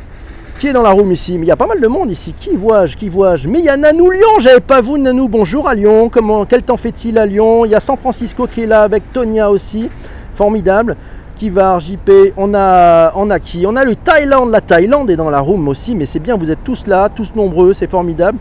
Qui 0.60 0.68
est 0.68 0.74
dans 0.74 0.84
la 0.84 0.92
room 0.92 1.12
ici? 1.12 1.40
Mais 1.40 1.46
il 1.46 1.50
y 1.50 1.51
a 1.51 1.56
pas 1.56 1.66
mal 1.66 1.82
de 1.82 1.88
monde 1.88 2.12
ici. 2.12 2.34
Qui 2.38 2.56
vois-je? 2.56 2.96
Qui 2.96 3.10
vois-je? 3.10 3.48
Mais 3.48 3.60
il 3.60 3.66
y 3.66 3.70
a 3.70 3.78
Nanou 3.78 4.12
Lyon. 4.12 4.40
J'avais 4.40 4.60
pas 4.60 4.80
vous, 4.80 5.00
Nanou. 5.00 5.28
Bonjour 5.28 5.68
à 5.68 5.74
Lyon. 5.74 6.08
Comment 6.10 6.46
Quel 6.46 6.62
temps 6.62 6.78
fait-il 6.78 7.18
à 7.18 7.25
Lyon? 7.25 7.66
Il 7.66 7.72
y 7.72 7.75
a 7.75 7.80
San 7.80 7.98
Francisco 7.98 8.46
qui 8.46 8.62
est 8.62 8.68
là 8.68 8.84
avec 8.84 9.12
Tonia 9.12 9.50
aussi. 9.50 9.90
Formidable. 10.36 10.98
Qui 11.36 11.50
va 11.50 11.80
JP, 11.80 12.34
on 12.38 12.54
a, 12.54 13.14
on 13.16 13.30
a 13.30 13.40
qui 13.40 13.66
On 13.66 13.76
a 13.76 13.84
le 13.84 13.96
Thaïlande. 13.96 14.52
La 14.52 14.62
Thaïlande 14.62 15.10
est 15.10 15.16
dans 15.16 15.30
la 15.30 15.40
room 15.40 15.68
aussi, 15.68 15.96
mais 15.96 16.06
c'est 16.06 16.20
bien, 16.20 16.38
vous 16.38 16.52
êtes 16.52 16.64
tous 16.64 16.86
là, 16.88 17.10
tous 17.10 17.34
nombreux, 17.36 17.74
c'est 17.74 17.90
formidable. 17.90 18.38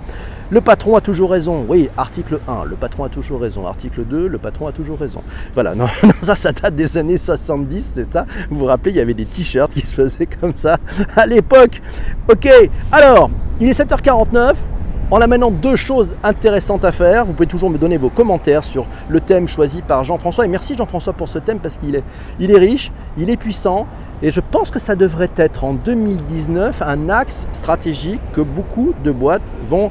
Le 0.51 0.61
patron 0.61 0.97
a 0.97 1.01
toujours 1.01 1.31
raison. 1.31 1.65
Oui, 1.69 1.89
article 1.97 2.41
1, 2.49 2.65
le 2.65 2.75
patron 2.75 3.05
a 3.05 3.09
toujours 3.09 3.41
raison. 3.41 3.67
Article 3.67 4.05
2, 4.05 4.27
le 4.27 4.39
patron 4.39 4.67
a 4.67 4.73
toujours 4.73 4.99
raison. 4.99 5.23
Voilà, 5.55 5.75
non, 5.77 5.87
ça, 6.23 6.35
ça 6.35 6.53
date 6.53 6.75
des 6.75 6.99
années 6.99 7.17
70, 7.17 7.93
c'est 7.95 8.05
ça. 8.05 8.27
Vous 8.51 8.59
vous 8.59 8.65
rappelez, 8.65 8.91
il 8.91 8.97
y 8.97 9.01
avait 9.01 9.15
des 9.15 9.27
t-shirts 9.27 9.73
qui 9.73 9.81
se 9.81 9.95
faisaient 9.95 10.27
comme 10.27 10.53
ça 10.57 10.79
à 11.17 11.25
l'époque. 11.25 11.81
Ok, 12.29 12.49
alors, 12.91 13.31
il 13.61 13.69
est 13.69 13.81
7h49. 13.81 14.55
On 15.13 15.21
a 15.21 15.27
maintenant 15.27 15.51
deux 15.51 15.75
choses 15.75 16.15
intéressantes 16.23 16.85
à 16.85 16.93
faire. 16.93 17.25
Vous 17.25 17.33
pouvez 17.33 17.49
toujours 17.49 17.69
me 17.69 17.79
donner 17.79 17.97
vos 17.97 18.11
commentaires 18.11 18.63
sur 18.63 18.87
le 19.09 19.21
thème 19.21 19.49
choisi 19.49 19.83
par 19.83 20.05
Jean-François. 20.05 20.45
Et 20.45 20.49
merci 20.49 20.77
Jean-François 20.77 21.15
pour 21.15 21.29
ce 21.29 21.41
thème 21.41 21.59
parce 21.59 21.77
qu'il 21.77 21.97
est, 21.97 22.05
il 22.39 22.53
est 22.53 22.59
riche, 22.59 22.93
il 23.19 23.29
est 23.29 23.37
puissant. 23.37 23.89
Et 24.23 24.31
je 24.31 24.41
pense 24.41 24.71
que 24.71 24.79
ça 24.79 24.95
devrait 24.95 25.33
être 25.37 25.65
en 25.65 25.75
2019 25.75 26.83
un 26.83 27.09
axe 27.09 27.49
stratégique 27.51 28.21
que 28.33 28.41
beaucoup 28.41 28.95
de 29.03 29.11
boîtes 29.11 29.43
vont 29.69 29.91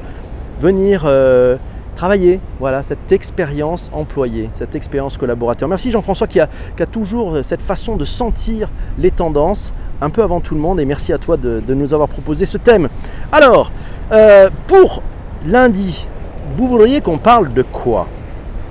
venir 0.58 1.02
euh, 1.04 1.56
travailler 1.96 2.40
voilà, 2.58 2.82
cette 2.82 3.12
expérience 3.12 3.90
employée, 3.92 4.48
cette 4.54 4.74
expérience 4.74 5.18
collaborateur. 5.18 5.68
Merci 5.68 5.90
Jean-François 5.90 6.28
qui 6.28 6.40
a, 6.40 6.48
toujours 6.90 7.40
cette 7.42 7.60
façon 7.60 7.96
de 7.96 8.06
sentir 8.06 8.70
les 8.98 9.10
tendances 9.10 9.74
un 10.00 10.08
peu 10.08 10.22
avant 10.22 10.40
tout 10.40 10.54
le 10.54 10.62
monde 10.62 10.80
et 10.80 10.86
merci 10.86 11.12
à 11.12 11.18
toi 11.18 11.36
de, 11.36 11.62
nous 11.68 11.92
avoir 11.92 12.08
proposé 12.08 12.46
ce 12.46 12.56
thème. 12.56 12.88
Alors, 13.32 13.70
euh, 14.12 14.50
pour 14.66 15.02
lundi, 15.46 16.06
vous 16.56 16.66
voudriez 16.66 17.00
qu'on 17.00 17.18
parle 17.18 17.52
de 17.52 17.62
quoi? 17.62 18.08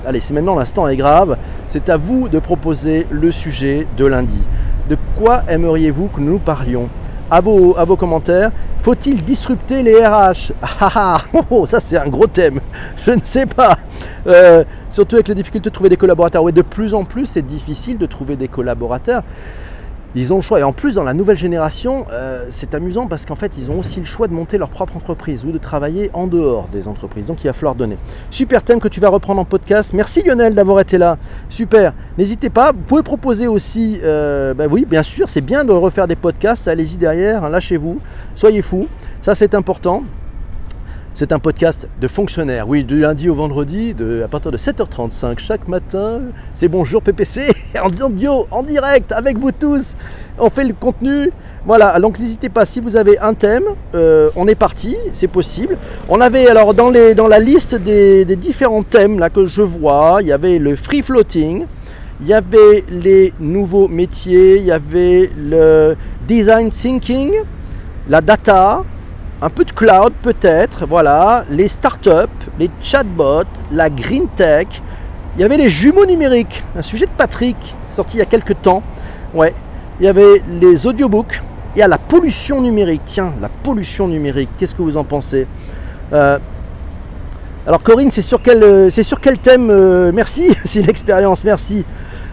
Allez, 0.05 0.21
c'est 0.21 0.33
maintenant 0.33 0.55
l'instant 0.55 0.87
est 0.87 0.97
grave. 0.97 1.37
C'est 1.69 1.89
à 1.89 1.97
vous 1.97 2.29
de 2.29 2.39
proposer 2.39 3.07
le 3.09 3.31
sujet 3.31 3.87
de 3.97 4.05
lundi. 4.05 4.41
De 4.89 4.97
quoi 5.17 5.43
aimeriez-vous 5.47 6.07
que 6.07 6.19
nous 6.19 6.39
parlions? 6.39 6.89
À 7.31 7.41
vos, 7.41 7.75
commentaires. 7.95 8.51
Faut-il 8.81 9.23
disrupter 9.23 9.83
les 9.83 10.03
RH 10.05 10.51
ah, 10.61 10.67
ah, 10.81 10.91
ah, 10.95 11.17
oh, 11.33 11.43
oh, 11.51 11.65
Ça 11.67 11.79
c'est 11.79 11.97
un 11.97 12.07
gros 12.07 12.27
thème. 12.27 12.59
Je 13.05 13.11
ne 13.11 13.21
sais 13.21 13.45
pas. 13.45 13.77
Euh, 14.25 14.63
surtout 14.89 15.15
avec 15.15 15.27
les 15.27 15.35
difficultés 15.35 15.69
de 15.69 15.73
trouver 15.73 15.89
des 15.89 15.97
collaborateurs. 15.97 16.43
Oui, 16.43 16.53
de 16.53 16.63
plus 16.63 16.93
en 16.93 17.03
plus 17.03 17.27
c'est 17.27 17.45
difficile 17.45 17.97
de 17.97 18.05
trouver 18.07 18.35
des 18.35 18.47
collaborateurs 18.47 19.23
ils 20.15 20.33
ont 20.33 20.37
le 20.37 20.41
choix. 20.41 20.59
Et 20.59 20.63
en 20.63 20.73
plus, 20.73 20.95
dans 20.95 21.03
la 21.03 21.13
nouvelle 21.13 21.37
génération, 21.37 22.05
euh, 22.11 22.45
c'est 22.49 22.73
amusant 22.73 23.07
parce 23.07 23.25
qu'en 23.25 23.35
fait, 23.35 23.53
ils 23.57 23.69
ont 23.71 23.79
aussi 23.79 23.99
le 23.99 24.05
choix 24.05 24.27
de 24.27 24.33
monter 24.33 24.57
leur 24.57 24.69
propre 24.69 24.97
entreprise 24.97 25.45
ou 25.45 25.51
de 25.51 25.57
travailler 25.57 26.09
en 26.13 26.27
dehors 26.27 26.67
des 26.71 26.87
entreprises. 26.87 27.25
Donc, 27.25 27.43
il 27.43 27.47
va 27.47 27.53
falloir 27.53 27.75
donner. 27.75 27.97
Super 28.31 28.63
thème 28.63 28.79
que 28.79 28.87
tu 28.87 28.99
vas 28.99 29.09
reprendre 29.09 29.41
en 29.41 29.45
podcast. 29.45 29.93
Merci 29.93 30.23
Lionel 30.23 30.55
d'avoir 30.55 30.79
été 30.79 30.97
là. 30.97 31.17
Super. 31.49 31.93
N'hésitez 32.17 32.49
pas. 32.49 32.71
Vous 32.71 32.81
pouvez 32.81 33.03
proposer 33.03 33.47
aussi, 33.47 33.99
euh, 34.03 34.53
bah 34.53 34.65
oui, 34.69 34.85
bien 34.89 35.03
sûr, 35.03 35.29
c'est 35.29 35.41
bien 35.41 35.63
de 35.63 35.71
refaire 35.71 36.07
des 36.07 36.15
podcasts. 36.15 36.67
Allez-y 36.67 36.97
derrière, 36.97 37.49
lâchez-vous. 37.49 37.99
Soyez 38.35 38.61
fous. 38.61 38.87
Ça, 39.21 39.35
c'est 39.35 39.53
important. 39.53 40.03
C'est 41.19 41.33
un 41.33 41.39
podcast 41.39 41.85
de 41.99 42.07
fonctionnaires. 42.07 42.69
Oui, 42.69 42.85
du 42.85 43.01
lundi 43.01 43.27
au 43.27 43.33
vendredi, 43.33 43.93
à 44.23 44.29
partir 44.29 44.51
de 44.51 44.57
7h35 44.57 45.37
chaque 45.37 45.67
matin. 45.67 46.21
C'est 46.53 46.69
Bonjour 46.69 47.01
PPC 47.01 47.51
en 47.83 47.89
audio, 48.01 48.47
en 48.51 48.63
direct, 48.63 49.11
avec 49.11 49.37
vous 49.37 49.51
tous. 49.51 49.97
On 50.37 50.49
fait 50.49 50.63
le 50.63 50.73
contenu. 50.73 51.29
Voilà, 51.65 51.99
donc 51.99 52.19
n'hésitez 52.19 52.47
pas, 52.47 52.65
si 52.65 52.79
vous 52.79 52.95
avez 52.95 53.19
un 53.19 53.33
thème, 53.33 53.65
euh, 53.95 54.29
on 54.37 54.47
est 54.47 54.55
parti, 54.55 54.95
c'est 55.11 55.27
possible. 55.27 55.77
On 56.07 56.21
avait 56.21 56.47
alors 56.47 56.73
dans, 56.73 56.89
la 56.89 57.39
liste 57.39 57.75
des, 57.75 58.23
différents 58.37 58.83
thèmes 58.83 59.19
que 59.33 59.45
je 59.45 59.61
vois, 59.61 60.19
il 60.21 60.27
y 60.27 60.31
avait 60.31 60.57
le 60.57 60.77
free 60.77 61.01
floating, 61.01 61.65
il 62.21 62.27
y 62.27 62.33
avait 62.33 62.85
les 62.89 63.33
nouveaux 63.41 63.89
métiers, 63.89 64.55
il 64.55 64.63
y 64.63 64.71
avait 64.71 65.29
le 65.37 65.97
design 66.29 66.69
thinking, 66.69 67.33
la 68.07 68.21
data, 68.21 68.85
un 69.41 69.49
peu 69.49 69.63
de 69.63 69.71
cloud 69.71 70.13
peut-être, 70.21 70.85
voilà, 70.85 71.45
les 71.49 71.67
startups, 71.67 72.11
les 72.57 72.69
chatbots, 72.81 73.43
la 73.71 73.89
green 73.89 74.27
tech. 74.35 74.67
Il 75.35 75.41
y 75.41 75.43
avait 75.43 75.57
les 75.57 75.69
jumeaux 75.69 76.05
numériques, 76.05 76.63
un 76.77 76.81
sujet 76.81 77.05
de 77.05 77.11
Patrick 77.17 77.75
sorti 77.91 78.17
il 78.17 78.19
y 78.19 78.23
a 78.23 78.25
quelques 78.25 78.61
temps. 78.61 78.81
Ouais, 79.33 79.53
il 79.99 80.05
y 80.05 80.09
avait 80.09 80.41
les 80.49 80.87
audiobooks. 80.87 81.41
Il 81.75 81.79
y 81.79 81.81
a 81.81 81.87
la 81.87 81.97
pollution 81.97 82.61
numérique. 82.61 83.01
Tiens, 83.05 83.33
la 83.41 83.49
pollution 83.49 84.07
numérique, 84.07 84.49
qu'est-ce 84.57 84.73
que 84.75 84.81
vous 84.81 84.97
en 84.97 85.03
pensez? 85.03 85.45
Euh, 86.13 86.39
Alors 87.67 87.83
Corinne, 87.83 88.09
c'est 88.09 88.21
sur 88.21 88.41
quel, 88.41 88.63
euh, 88.63 88.89
sur 88.89 89.19
quel 89.19 89.37
thème 89.37 89.69
euh, 89.69 90.11
Merci, 90.13 90.55
c'est 90.65 90.81
l'expérience, 90.81 91.43
merci. 91.43 91.85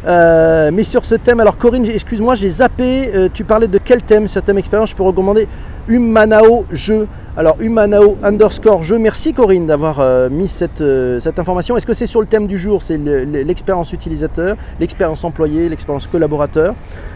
Mais 0.06 0.82
sur 0.82 1.04
ce 1.04 1.14
thème, 1.14 1.40
alors 1.40 1.58
Corinne, 1.58 1.86
excuse-moi, 1.86 2.34
j'ai 2.34 2.50
zappé. 2.50 3.30
tu 3.34 3.44
parlais 3.44 3.68
de 3.68 3.78
quel 3.78 4.02
thème, 4.02 4.28
ce 4.28 4.38
thème 4.38 4.58
expérience 4.58 4.90
Je 4.90 4.96
peux 4.96 5.02
recommander 5.02 5.48
Humanao 5.88 6.66
jeu. 6.72 7.06
Alors 7.36 7.56
Humanao 7.60 8.16
underscore 8.22 8.82
jeu. 8.82 8.98
Merci 8.98 9.32
Corinne 9.32 9.66
d'avoir 9.66 10.00
euh, 10.00 10.28
mis 10.30 10.48
cette, 10.48 10.80
euh, 10.80 11.20
information. 11.36 11.76
Est-ce 11.76 11.86
que 11.86 11.94
c'est 11.94 12.06
sur 12.06 12.20
le 12.20 12.26
thème 12.26 12.46
du 12.46 12.58
jour? 12.58 12.82
C'est 12.82 12.96
l'expérience 12.96 13.92
utilisateur, 13.92 14.56
l'expérience 14.80 15.22
employé, 15.22 15.68
l'expérience 15.68 16.06
collaborateur. 16.06 16.74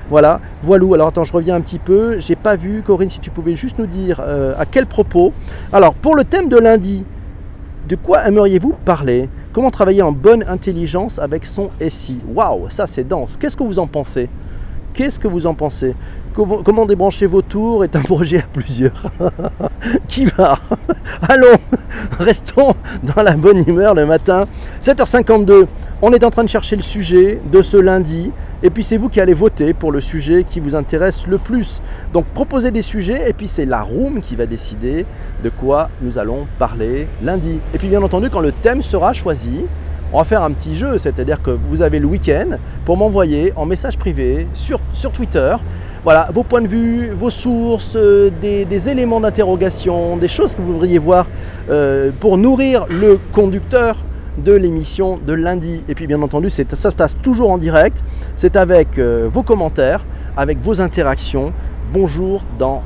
Voilà. 0.08 0.40
Voilà. 0.62 0.84
Alors 0.94 1.08
attends, 1.08 1.24
je 1.24 1.32
reviens 1.32 1.56
un 1.56 1.60
petit 1.60 1.78
peu. 1.78 2.18
J'ai 2.18 2.36
pas 2.36 2.54
vu 2.54 2.82
Corinne 2.84 3.10
si 3.10 3.18
tu 3.18 3.30
pouvais 3.30 3.56
juste 3.56 3.78
nous 3.78 3.86
dire 3.86 4.20
euh, 4.24 4.54
à 4.58 4.66
quel 4.66 4.86
propos. 4.86 5.32
Alors 5.72 5.94
pour 5.94 6.14
le 6.14 6.24
thème 6.24 6.48
de 6.48 6.58
lundi, 6.58 7.04
de 7.88 7.96
quoi 7.96 8.26
aimeriez-vous 8.28 8.74
parler? 8.84 9.28
Comment 9.52 9.72
travailler 9.72 10.02
en 10.02 10.12
bonne 10.12 10.44
intelligence 10.46 11.18
avec 11.18 11.44
son 11.44 11.70
SI 11.88 12.20
Waouh, 12.34 12.70
ça 12.70 12.86
c'est 12.86 13.02
dense. 13.02 13.36
Qu'est-ce 13.36 13.56
que 13.56 13.64
vous 13.64 13.80
en 13.80 13.88
pensez? 13.88 14.28
Qu'est-ce 14.92 15.20
que 15.20 15.28
vous 15.28 15.46
en 15.46 15.54
pensez 15.54 15.94
Comment 16.34 16.86
débrancher 16.86 17.26
vos 17.26 17.42
tours 17.42 17.84
est 17.84 17.96
un 17.96 18.02
projet 18.02 18.38
à 18.38 18.46
plusieurs. 18.52 19.10
Qui 20.08 20.26
va 20.26 20.58
Allons, 21.28 21.58
restons 22.18 22.74
dans 23.02 23.22
la 23.22 23.34
bonne 23.34 23.64
humeur 23.66 23.94
le 23.94 24.06
matin. 24.06 24.46
7h52, 24.80 25.66
on 26.02 26.12
est 26.12 26.24
en 26.24 26.30
train 26.30 26.44
de 26.44 26.48
chercher 26.48 26.76
le 26.76 26.82
sujet 26.82 27.40
de 27.50 27.62
ce 27.62 27.76
lundi. 27.76 28.30
Et 28.62 28.70
puis 28.70 28.84
c'est 28.84 28.96
vous 28.96 29.08
qui 29.08 29.20
allez 29.20 29.32
voter 29.32 29.72
pour 29.72 29.90
le 29.90 30.00
sujet 30.00 30.44
qui 30.44 30.60
vous 30.60 30.74
intéresse 30.74 31.26
le 31.26 31.38
plus. 31.38 31.80
Donc 32.12 32.26
proposez 32.26 32.70
des 32.70 32.82
sujets 32.82 33.28
et 33.28 33.32
puis 33.32 33.48
c'est 33.48 33.64
la 33.64 33.80
room 33.80 34.20
qui 34.20 34.36
va 34.36 34.46
décider 34.46 35.06
de 35.42 35.48
quoi 35.48 35.88
nous 36.02 36.18
allons 36.18 36.46
parler 36.58 37.08
lundi. 37.22 37.58
Et 37.74 37.78
puis 37.78 37.88
bien 37.88 38.02
entendu, 38.02 38.28
quand 38.30 38.40
le 38.40 38.52
thème 38.52 38.82
sera 38.82 39.12
choisi, 39.14 39.64
on 40.12 40.18
va 40.18 40.24
faire 40.24 40.42
un 40.42 40.50
petit 40.52 40.74
jeu, 40.74 40.98
c'est-à-dire 40.98 41.40
que 41.40 41.50
vous 41.68 41.82
avez 41.82 41.98
le 41.98 42.06
week-end 42.06 42.56
pour 42.84 42.96
m'envoyer 42.96 43.52
en 43.56 43.64
message 43.66 43.96
privé 43.98 44.46
sur, 44.54 44.80
Twitter 45.12 45.56
voilà, 46.02 46.30
vos 46.32 46.42
points 46.42 46.62
de 46.62 46.66
vue, 46.66 47.10
vos 47.10 47.28
sources, 47.28 47.94
euh, 47.94 48.30
des, 48.40 48.88
éléments 48.88 49.20
d'interrogation, 49.20 50.16
des 50.16 50.28
choses 50.28 50.54
que 50.54 50.62
vous 50.62 50.72
voudriez 50.72 50.98
voir 50.98 51.26
euh, 51.68 52.10
pour 52.20 52.38
nourrir 52.38 52.86
le 52.88 53.18
conducteur 53.32 53.98
de 54.38 54.52
l'émission 54.52 55.18
de 55.18 55.34
lundi. 55.34 55.82
Et 55.88 55.94
puis 55.94 56.06
bien 56.06 56.22
entendu, 56.22 56.48
ça 56.48 56.64
se 56.74 56.96
passe 56.96 57.16
toujours 57.20 57.50
en 57.50 57.58
direct. 57.58 58.02
C'est 58.34 58.56
avec 58.56 58.98
euh, 58.98 59.28
vos 59.30 59.42
commentaires, 59.42 60.04
avec 60.38 60.58
vos 60.62 60.80
interactions. 60.80 61.52
Bonjour 61.92 62.42
dans 62.58 62.82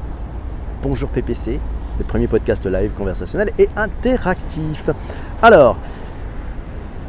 Bonjour 0.82 1.08
PPC, 1.08 1.60
le 1.98 2.04
premier 2.04 2.26
podcast 2.26 2.66
live 2.66 2.90
conversationnel 2.98 3.52
et 3.58 3.68
interactif. 3.74 4.90
Alors, 5.40 5.78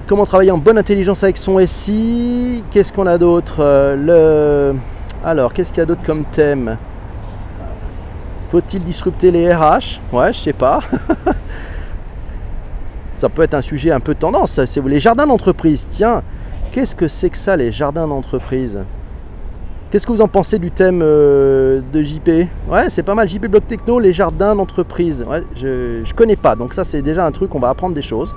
comment 0.08 0.26
travailler 0.26 0.52
en 0.52 0.58
bonne 0.58 0.78
intelligence 0.78 1.24
avec 1.24 1.38
son 1.38 1.60
SI 1.66 2.64
Qu'est-ce 2.72 2.94
qu'on 2.94 3.08
a 3.08 3.18
d'autre? 3.18 3.58
Le 3.96 4.74
alors, 5.26 5.54
qu'est-ce 5.54 5.72
qu'il 5.72 5.80
y 5.80 5.82
a 5.82 5.88
d'autre 5.88 6.04
comme 6.06 6.24
thème? 6.26 6.78
Faut-il 8.50 8.84
disrupter 8.84 9.32
les 9.32 9.52
RH 9.52 10.00
Ouais, 10.14 10.32
je 10.32 10.38
sais 10.38 10.54
pas. 10.54 10.82
ça 13.16 13.28
peut 13.30 13.42
être 13.42 13.56
un 13.56 13.62
sujet 13.62 13.90
un 13.90 14.00
peu 14.00 14.14
tendance. 14.14 14.64
C'est 14.66 14.86
les 14.86 15.00
jardins 15.00 15.26
d'entreprise. 15.26 15.88
Tiens, 15.90 16.22
qu'est-ce 16.72 16.96
que 16.96 17.08
c'est 17.08 17.32
que 17.32 17.38
ça, 17.38 17.58
les 17.58 17.72
jardins 17.72 18.08
d'entreprise? 18.08 18.78
Qu'est-ce 19.90 20.06
que 20.06 20.12
vous 20.12 20.22
en 20.22 20.28
pensez 20.28 20.60
du 20.60 20.70
thème 20.70 21.02
euh, 21.02 21.82
de 21.92 22.04
JP 22.04 22.30
Ouais, 22.70 22.90
c'est 22.90 23.02
pas 23.02 23.16
mal. 23.16 23.28
JP 23.28 23.48
Block 23.48 23.68
Techno, 23.68 23.98
les 23.98 24.14
jardins 24.14 24.54
d'entreprise. 24.54 25.26
Ouais, 25.28 25.42
je, 25.56 26.04
je 26.04 26.14
connais 26.14 26.36
pas, 26.36 26.56
donc 26.56 26.76
ça 26.76 26.84
c'est 26.84 27.02
déjà 27.02 27.26
un 27.26 27.32
truc, 27.32 27.56
on 27.56 27.60
va 27.60 27.70
apprendre 27.70 27.96
des 27.96 28.04
choses. 28.04 28.36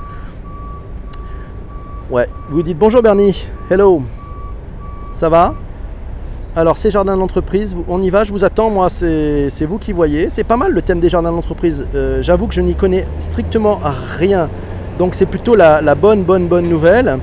Ouais, 2.10 2.26
vous 2.48 2.62
dites 2.62 2.78
bonjour 2.78 3.02
Bernie, 3.02 3.46
hello, 3.70 4.02
ça 5.12 5.28
va? 5.28 5.54
Alors 6.56 6.78
ces 6.78 6.90
jardins 6.90 7.18
d'entreprise, 7.18 7.76
on 7.86 8.00
y 8.00 8.08
va, 8.08 8.24
je 8.24 8.32
vous 8.32 8.44
attends, 8.44 8.70
moi 8.70 8.88
c'est 8.88 9.66
vous 9.68 9.76
qui 9.76 9.92
voyez. 9.92 10.30
C'est 10.30 10.42
pas 10.42 10.56
mal 10.56 10.72
le 10.72 10.80
thème 10.80 11.00
des 11.00 11.10
jardins 11.10 11.30
d'entreprise. 11.30 11.84
Euh, 11.94 12.22
J'avoue 12.22 12.46
que 12.46 12.54
je 12.54 12.62
n'y 12.62 12.74
connais 12.74 13.06
strictement 13.18 13.78
rien, 14.16 14.48
donc 14.98 15.14
c'est 15.14 15.26
plutôt 15.26 15.54
la, 15.54 15.82
la 15.82 15.94
bonne, 15.94 16.22
bonne, 16.24 16.48
bonne 16.48 16.66
nouvelle. 16.66 17.18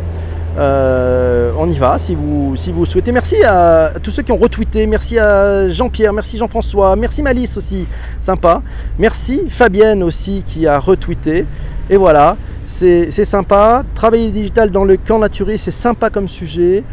Euh, 0.59 1.51
on 1.57 1.67
y 1.67 1.75
va 1.77 1.97
si 1.97 2.13
vous, 2.13 2.55
si 2.55 2.71
vous 2.71 2.85
souhaitez. 2.85 3.11
Merci 3.11 3.43
à 3.43 3.91
tous 4.03 4.11
ceux 4.11 4.21
qui 4.21 4.31
ont 4.31 4.37
retweeté. 4.37 4.85
Merci 4.85 5.17
à 5.17 5.67
Jean-Pierre, 5.67 6.13
merci 6.13 6.37
Jean-François, 6.37 6.95
merci 6.95 7.23
Malice 7.23 7.57
aussi, 7.57 7.87
sympa. 8.21 8.61
Merci 8.99 9.45
Fabienne 9.49 10.03
aussi 10.03 10.43
qui 10.45 10.67
a 10.67 10.77
retweeté. 10.77 11.47
Et 11.89 11.97
voilà, 11.97 12.37
c'est 12.65 13.11
sympa. 13.11 13.83
Travailler 13.93 14.31
digital 14.31 14.71
dans 14.71 14.83
le 14.83 14.97
camp 14.97 15.19
naturiste, 15.19 15.65
c'est 15.65 15.71
sympa 15.71 16.09
comme 16.09 16.27
sujet. 16.27 16.83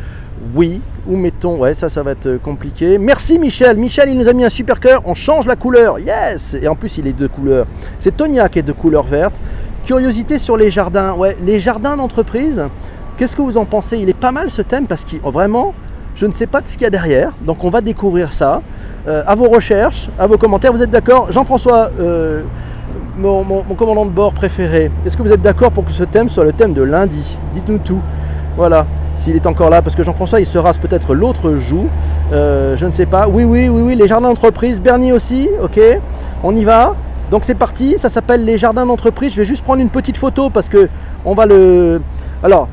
Oui, 0.55 0.81
où 1.07 1.16
mettons 1.16 1.59
Ouais, 1.59 1.74
ça, 1.74 1.88
ça 1.88 2.02
va 2.02 2.12
être 2.12 2.37
compliqué. 2.42 2.98
Merci 2.98 3.38
Michel. 3.38 3.76
Michel, 3.76 4.11
il 4.11 4.18
nous 4.18 4.28
a 4.28 4.33
mis 4.33 4.44
un 4.44 4.50
super 4.50 4.81
cœur. 4.81 5.00
On 5.05 5.14
change 5.14 5.46
la 5.46 5.57
couleur. 5.57 5.98
Yes 5.98 6.57
Et 6.61 6.68
en 6.68 6.74
plus, 6.74 6.98
il 6.98 7.07
est 7.07 7.12
de 7.12 7.26
couleur. 7.26 7.66
C'est 8.00 8.16
Tonia 8.16 8.48
qui 8.48 8.59
est 8.59 8.64
de 8.64 8.72
couleur 8.72 9.05
verte. 9.05 9.40
Curiosité 9.85 10.38
sur 10.38 10.57
les 10.57 10.70
jardins. 10.70 11.14
Ouais, 11.14 11.37
les 11.42 11.61
jardins 11.61 11.96
d'entreprise. 11.96 12.66
Qu'est-ce 13.16 13.37
que 13.37 13.42
vous 13.42 13.57
en 13.57 13.64
pensez? 13.64 13.98
Il 13.98 14.09
est 14.09 14.18
pas 14.18 14.33
mal 14.33 14.50
ce 14.50 14.62
thème 14.62 14.87
parce 14.87 15.05
que 15.05 15.16
vraiment, 15.22 15.74
je 16.14 16.26
ne 16.26 16.33
sais 16.33 16.46
pas 16.46 16.61
ce 16.66 16.72
qu'il 16.72 16.83
y 16.83 16.87
a 16.87 16.90
derrière. 16.90 17.33
Donc 17.42 17.64
on 17.64 17.70
va 17.70 17.81
découvrir 17.81 18.33
ça. 18.33 18.62
Euh, 19.09 19.22
à 19.26 19.35
vos 19.35 19.48
recherches, 19.48 20.09
à 20.18 20.26
vos 20.26 20.38
commentaires. 20.38 20.72
Vous 20.72 20.83
êtes 20.83 20.90
d'accord? 20.90 21.31
Jean-François, 21.33 21.90
euh, 22.00 22.42
mon, 23.16 23.62
commandant 23.77 24.07
de 24.07 24.11
bord 24.11 24.33
préféré, 24.33 24.90
est-ce 25.05 25.16
que 25.16 25.22
vous 25.22 25.33
êtes 25.33 25.42
d'accord 25.42 25.72
pour 25.72 25.85
que 25.85 25.92
ce 25.92 26.05
thème 26.05 26.29
soit 26.29 26.44
le 26.44 26.53
thème 26.53 26.72
de 26.72 26.83
lundi? 26.83 27.38
Dites-nous 27.55 27.79
tout. 27.79 28.01
Voilà. 28.57 28.87
S'il 29.14 29.37
est 29.37 29.46
encore 29.46 29.68
là, 29.68 29.83
parce 29.83 29.94
que 29.94 30.03
Jean-François, 30.03 30.40
il 30.40 30.46
se 30.46 30.57
rase 30.59 30.79
peut-être 30.79 31.14
l'autre 31.14 31.57
joue. 31.57 31.88
Euh, 32.33 32.77
je 32.77 32.87
ne 32.87 32.90
sais 32.90 33.07
pas. 33.07 33.29
Oui, 33.29 33.44
oui, 33.44 33.68
oui, 33.68 33.83
oui, 33.83 33.94
les 33.94 34.09
jardins 34.09 34.29
d'entreprise. 34.29 34.81
Bernie 34.81 35.12
aussi, 35.12 35.48
ok. 35.62 35.79
On 36.42 36.57
y 36.57 36.64
va. 36.64 36.96
Donc 37.31 37.44
c'est 37.44 37.55
parti, 37.55 37.94
ça 37.96 38.11
s'appelle 38.11 38.44
les 38.44 38.59
jardins 38.59 38.85
d'entreprise. 38.85 39.33
Je 39.33 39.38
vais 39.38 39.44
juste 39.44 39.64
prendre 39.64 39.81
une 39.81 39.88
petite 39.88 40.16
photo 40.16 40.51
parce 40.51 40.68
que 40.68 40.88
on 41.25 41.35
va 41.35 41.46
le. 41.46 42.01
Alors, 42.42 42.68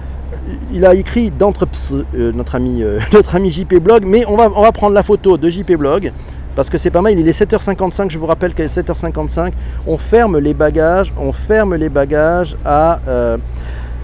il 0.71 0.85
a 0.85 0.95
écrit 0.95 1.31
d'entreps, 1.31 1.93
euh, 2.15 2.31
notre 2.33 2.55
ami, 2.55 2.83
euh, 2.83 2.99
notre 3.13 3.35
ami 3.35 3.51
JP 3.51 3.75
Blog, 3.75 4.03
mais 4.05 4.25
on 4.27 4.35
va, 4.35 4.49
on 4.53 4.61
va 4.61 4.71
prendre 4.71 4.93
la 4.93 5.03
photo 5.03 5.37
de 5.37 5.49
JP 5.49 5.73
Blog 5.73 6.11
parce 6.59 6.69
que 6.69 6.77
c'est 6.77 6.89
pas 6.89 7.01
mal. 7.01 7.17
Il 7.17 7.25
est 7.25 7.39
7h55. 7.39 8.09
Je 8.09 8.17
vous 8.17 8.25
rappelle 8.25 8.53
qu'à 8.53 8.65
7h55, 8.65 9.53
on 9.87 9.97
ferme 9.97 10.39
les 10.39 10.53
bagages, 10.53 11.13
on 11.17 11.31
ferme 11.31 11.75
les 11.75 11.87
bagages 11.87 12.57
à. 12.65 12.99
euh, 13.07 13.37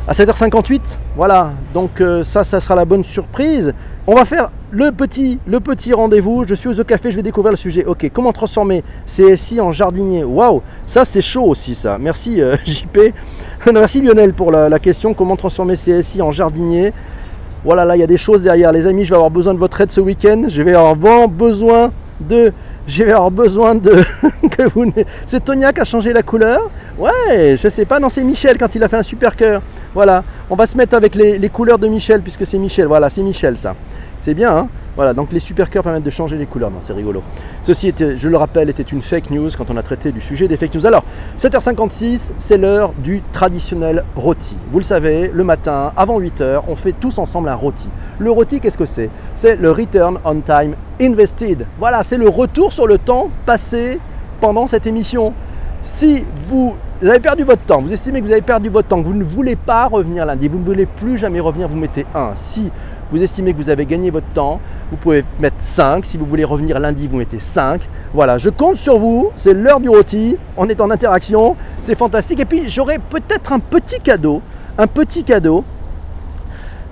à 0.07 0.13
7h58, 0.13 0.99
voilà, 1.17 1.53
donc 1.73 1.99
euh, 1.99 2.23
ça, 2.23 2.43
ça 2.43 2.61
sera 2.61 2.75
la 2.75 2.85
bonne 2.85 3.03
surprise. 3.03 3.73
On 4.05 4.13
va 4.13 4.23
faire 4.23 4.51
le 4.69 4.91
petit, 4.91 5.39
rendez-vous. 5.93 6.45
Je 6.47 6.53
suis 6.53 6.69
au 6.69 6.73
The 6.75 6.85
Café, 6.85 7.09
je 7.09 7.15
vais 7.15 7.23
découvrir 7.23 7.51
le 7.51 7.57
sujet. 7.57 7.83
Ok, 7.85 8.09
comment 8.13 8.31
transformer 8.31 8.83
CSI 9.07 9.59
en 9.59 9.71
jardinier? 9.71 10.23
Waouh, 10.23 10.61
ça 10.85 11.05
c'est 11.05 11.23
chaud 11.23 11.45
aussi 11.45 11.73
ça. 11.73 11.97
Merci 11.99 12.39
euh, 12.39 12.55
JP. 12.67 12.99
Merci 13.73 14.01
Lionel 14.01 14.33
pour 14.33 14.51
la, 14.51 14.79
question. 14.79 15.13
Comment 15.15 15.35
transformer 15.35 15.73
CSI 15.73 16.21
en 16.21 16.31
jardinier? 16.31 16.93
Voilà, 17.65 17.83
là 17.83 17.97
il 17.97 17.99
y 17.99 18.03
a 18.03 18.07
des 18.07 18.17
choses 18.17 18.43
derrière. 18.43 18.71
Les 18.71 18.85
amis, 18.85 19.03
je 19.05 19.09
vais 19.09 19.15
avoir 19.15 19.31
besoin 19.31 19.55
de 19.55 19.59
votre 19.59 19.81
aide 19.81 19.91
ce 19.91 19.99
week-end. 19.99 20.43
Je 20.47 20.61
vais 20.61 20.75
avoir 20.75 21.27
besoin 21.27 21.91
de. 22.19 22.53
Je 22.87 23.03
vais 23.03 23.13
besoin 23.31 23.75
de. 23.75 24.03
que 24.51 24.63
vous. 24.69 24.91
C'est 25.25 25.43
Tonia 25.43 25.73
qui 25.73 25.81
a 25.81 25.85
changé 25.85 26.13
la 26.13 26.21
couleur 26.21 26.69
Ouais, 26.97 27.55
je 27.57 27.67
sais 27.69 27.85
pas. 27.85 27.99
Non, 27.99 28.09
c'est 28.09 28.23
Michel 28.23 28.57
quand 28.57 28.73
il 28.75 28.83
a 28.83 28.87
fait 28.87 28.97
un 28.97 29.03
super 29.03 29.35
cœur. 29.35 29.61
Voilà, 29.93 30.23
on 30.49 30.55
va 30.55 30.67
se 30.67 30.77
mettre 30.77 30.95
avec 30.95 31.15
les, 31.15 31.37
les 31.37 31.49
couleurs 31.49 31.79
de 31.79 31.87
Michel 31.87 32.21
puisque 32.21 32.45
c'est 32.45 32.57
Michel. 32.57 32.87
Voilà, 32.87 33.09
c'est 33.09 33.23
Michel 33.23 33.57
ça. 33.57 33.75
C'est 34.19 34.33
bien, 34.33 34.55
hein 34.55 34.67
Voilà, 34.95 35.13
donc 35.13 35.31
les 35.31 35.39
super 35.39 35.69
cœurs 35.69 35.83
permettent 35.83 36.03
de 36.03 36.09
changer 36.09 36.37
les 36.37 36.45
couleurs. 36.45 36.71
Non, 36.71 36.77
c'est 36.81 36.93
rigolo. 36.93 37.21
Ceci 37.63 37.87
était, 37.89 38.15
je 38.15 38.29
le 38.29 38.37
rappelle, 38.37 38.69
était 38.69 38.83
une 38.83 39.01
fake 39.01 39.29
news 39.29 39.49
quand 39.57 39.69
on 39.69 39.77
a 39.77 39.83
traité 39.83 40.11
du 40.11 40.21
sujet 40.21 40.47
des 40.47 40.57
fake 40.57 40.73
news. 40.75 40.85
Alors, 40.85 41.03
7h56, 41.37 42.31
c'est 42.37 42.57
l'heure 42.57 42.93
du 42.97 43.21
traditionnel 43.33 44.03
rôti. 44.15 44.55
Vous 44.71 44.79
le 44.79 44.83
savez, 44.83 45.29
le 45.33 45.43
matin, 45.43 45.91
avant 45.97 46.19
8h, 46.19 46.61
on 46.67 46.75
fait 46.75 46.93
tous 46.93 47.17
ensemble 47.17 47.49
un 47.49 47.55
rôti. 47.55 47.89
Le 48.19 48.31
rôti, 48.31 48.59
qu'est-ce 48.59 48.77
que 48.77 48.85
c'est? 48.85 49.09
C'est 49.33 49.57
le 49.57 49.71
return 49.71 50.19
on 50.23 50.41
time 50.41 50.75
invested. 51.01 51.65
Voilà, 51.77 52.03
c'est 52.03 52.17
le 52.17 52.29
retour 52.29 52.71
sur 52.71 52.87
le 52.87 52.97
temps 52.97 53.29
passé 53.45 53.99
pendant 54.39 54.67
cette 54.67 54.87
émission. 54.87 55.33
Si 55.83 56.23
vous 56.47 56.75
avez 57.03 57.19
perdu 57.19 57.43
votre 57.43 57.63
temps, 57.63 57.81
vous 57.81 57.91
estimez 57.91 58.21
que 58.21 58.25
vous 58.25 58.31
avez 58.31 58.41
perdu 58.41 58.69
votre 58.69 58.87
temps, 58.87 59.01
vous 59.01 59.13
ne 59.13 59.23
voulez 59.23 59.55
pas 59.55 59.87
revenir 59.87 60.25
lundi, 60.25 60.47
vous 60.47 60.59
ne 60.59 60.63
voulez 60.63 60.85
plus 60.85 61.17
jamais 61.17 61.39
revenir, 61.39 61.67
vous 61.67 61.75
mettez 61.75 62.05
1. 62.15 62.31
Si 62.35 62.71
vous 63.11 63.21
estimez 63.21 63.53
que 63.53 63.57
vous 63.57 63.69
avez 63.69 63.85
gagné 63.85 64.09
votre 64.09 64.27
temps, 64.33 64.59
vous 64.89 64.97
pouvez 64.97 65.23
mettre 65.39 65.57
5. 65.59 66.05
Si 66.05 66.17
vous 66.17 66.25
voulez 66.25 66.43
revenir 66.43 66.79
lundi, 66.79 67.07
vous 67.07 67.17
mettez 67.17 67.39
5. 67.39 67.81
Voilà, 68.13 68.37
je 68.37 68.49
compte 68.49 68.77
sur 68.77 68.97
vous. 68.97 69.29
C'est 69.35 69.53
l'heure 69.53 69.79
du 69.79 69.89
rôti. 69.89 70.37
On 70.57 70.67
est 70.67 70.81
en 70.81 70.89
interaction. 70.89 71.55
C'est 71.81 71.95
fantastique. 71.95 72.39
Et 72.39 72.45
puis, 72.45 72.67
j'aurai 72.67 72.97
peut-être 72.97 73.53
un 73.53 73.59
petit 73.59 73.99
cadeau. 73.99 74.41
Un 74.77 74.87
petit 74.87 75.23
cadeau. 75.23 75.63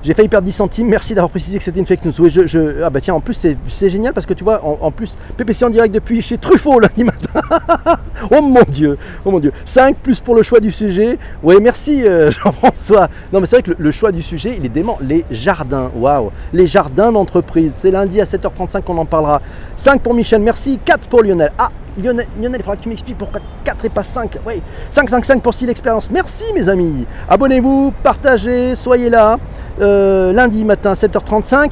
J'ai 0.04 0.13
failli 0.13 0.28
perdre 0.28 0.46
10 0.46 0.52
centimes. 0.52 0.88
Merci 0.88 1.16
d'avoir 1.16 1.30
précisé 1.30 1.58
que 1.58 1.63
c'était 1.63 1.80
une 1.80 1.86
fake 1.86 2.04
news. 2.04 2.12
Oui, 2.20 2.30
je, 2.30 2.84
Ah 2.84 2.89
bah 2.89 3.00
tiens, 3.00 3.13
en 3.13 3.22
plus, 3.22 3.48
c'est 3.68 3.89
génial 3.89 4.13
parce 4.13 4.26
que 4.26 4.34
tu 4.34 4.44
vois, 4.44 4.63
en, 4.63 4.78
en 4.82 4.92
plus, 4.92 5.18
PPC 5.38 5.63
en 5.63 5.70
direct 5.70 5.96
depuis 5.96 6.22
chez 6.22 6.38
Truffaut 6.38 6.80
lundi 6.80 7.06
matin. 7.06 7.42
oh 8.32 8.42
mon 8.42 8.63
Dieu, 8.68 8.98
oh 9.24 9.32
mon 9.32 9.39
Dieu. 9.39 9.54
5 9.63 9.96
plus 9.96 10.20
pour 10.20 10.36
le 10.36 10.44
choix 10.44 10.60
du 10.60 10.72
sujet. 10.72 11.18
Oui, 11.42 11.56
merci 11.62 12.06
euh, 12.06 12.32
Jean-François. 12.44 13.08
Non, 13.32 13.39
mais 13.39 13.46
c'est 13.46 13.56
vrai 13.58 13.63
que 13.63 13.72
le, 13.72 13.78
le 13.80 13.92
choix 13.92 14.12
du 14.12 14.22
sujet, 14.22 14.56
il 14.58 14.66
est 14.66 14.70
dément. 14.70 14.98
Les 15.02 15.24
jardins, 15.32 15.89
waouh. 15.96 16.32
Les 16.52 16.68
jardins 16.68 17.12
d'entreprise. 17.12 17.74
C'est 17.74 17.92
lundi 17.92 18.20
à 18.20 18.26
7h35 18.26 18.82
qu'on 18.84 18.98
en 18.98 19.06
parlera. 19.06 19.42
5 19.78 20.02
pour 20.02 20.13
Michel, 20.13 20.42
merci. 20.42 20.80
4 20.84 21.08
pour 21.08 21.24
Lionel. 21.24 21.54
Ah, 21.58 21.70
Lionel, 21.98 22.28
il 22.40 22.58
faudra 22.58 22.76
que 22.76 22.84
tu 22.84 22.90
m'expliques 22.90 23.18
pourquoi 23.18 23.40
4 23.64 23.86
et 23.86 23.90
pas 23.90 24.04
5. 24.04 24.38
Oui, 24.46 24.62
5, 24.92 25.10
5, 25.10 25.26
5 25.26 25.42
pour 25.42 25.54
6 25.54 25.68
l'expérience. 25.68 26.10
Merci 26.10 26.46
mes 26.54 26.70
amis. 26.70 27.06
Abonnez-vous, 27.30 27.94
partagez, 28.04 28.76
soyez 28.76 29.10
là. 29.10 29.38
Euh, 29.82 30.34
lundi 30.34 30.64
matin, 30.64 30.94
7h35. 30.94 31.72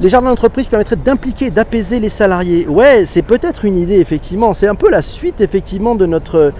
Les 0.00 0.08
jardins 0.08 0.30
d'entreprise 0.30 0.68
permettraient 0.68 0.96
d'impliquer, 0.96 1.50
d'apaiser 1.50 2.00
les 2.00 2.08
salariés. 2.08 2.66
Ouais, 2.66 3.04
c'est 3.04 3.22
peut-être 3.22 3.64
une 3.64 3.76
idée, 3.76 4.00
effectivement. 4.00 4.52
C'est 4.52 4.66
un 4.66 4.74
peu 4.74 4.90
la 4.90 5.00
suite, 5.00 5.40
effectivement, 5.40 5.94
de 5.94 6.06
notre, 6.06 6.52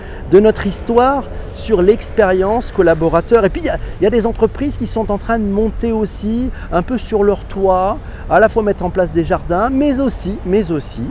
histoire 0.64 1.24
sur 1.56 1.82
l'expérience 1.82 2.70
collaborateur. 2.70 3.44
Et 3.44 3.50
puis, 3.50 3.62
il 3.62 3.66
y 4.00 4.04
y, 4.04 4.06
a 4.06 4.10
des 4.10 4.26
entreprises 4.26 4.76
qui 4.76 4.86
sont 4.86 5.10
en 5.10 5.18
train 5.18 5.40
de 5.40 5.44
monter 5.44 5.90
aussi, 5.90 6.50
un 6.70 6.82
peu 6.82 6.98
sur 6.98 7.24
leur 7.24 7.42
toit, 7.44 7.98
à 8.30 8.38
la 8.38 8.48
fois 8.48 8.62
mettre 8.62 8.84
en 8.84 8.90
place 8.90 9.10
des 9.10 9.24
jardins, 9.24 9.70
mais 9.72 9.98
aussi, 9.98 10.38
mais 10.46 10.70
aussi, 10.70 11.02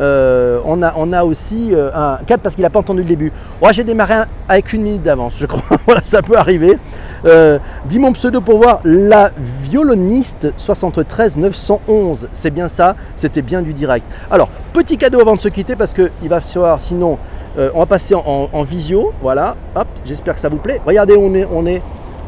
euh, 0.00 0.60
on, 0.64 0.82
a, 0.82 1.24
aussi 1.24 1.70
euh, 1.72 1.90
un 1.92 2.18
cadre 2.24 2.42
parce 2.42 2.54
qu'il 2.54 2.62
n'a 2.62 2.70
pas 2.70 2.78
entendu 2.78 3.02
le 3.02 3.08
début. 3.08 3.32
Ouais, 3.62 3.72
j'ai 3.72 3.84
démarré 3.84 4.14
avec 4.48 4.72
une 4.72 4.82
minute 4.82 5.02
d'avance, 5.02 5.36
je 5.38 5.46
crois. 5.46 5.76
voilà, 5.86 6.02
ça 6.02 6.22
peut 6.22 6.36
arriver. 6.36 6.78
Euh, 7.24 7.58
dis 7.86 7.98
mon 7.98 8.12
pseudo 8.12 8.40
pour 8.40 8.58
voir 8.58 8.80
la 8.84 9.32
violoniste 9.38 10.52
73 10.56 11.36
911. 11.36 12.28
C'est 12.32 12.50
bien 12.50 12.68
ça, 12.68 12.94
c'était 13.16 13.42
bien 13.42 13.62
du 13.62 13.72
direct. 13.72 14.06
Alors, 14.30 14.48
petit 14.72 14.96
cadeau 14.96 15.20
avant 15.20 15.34
de 15.34 15.40
se 15.40 15.48
quitter 15.48 15.74
parce 15.74 15.92
qu'il 15.92 16.28
va 16.28 16.40
falloir, 16.40 16.80
sinon, 16.80 17.18
on 17.56 17.80
va 17.80 17.86
passer 17.86 18.14
en, 18.14 18.62
visio. 18.62 19.12
Voilà, 19.20 19.56
hop, 19.74 19.88
j'espère 20.04 20.34
que 20.34 20.40
ça 20.40 20.48
vous 20.48 20.58
plaît. 20.58 20.80
Regardez, 20.86 21.16
on 21.18 21.34
est, 21.34 21.46
on 21.50 21.66
est. 21.66 21.82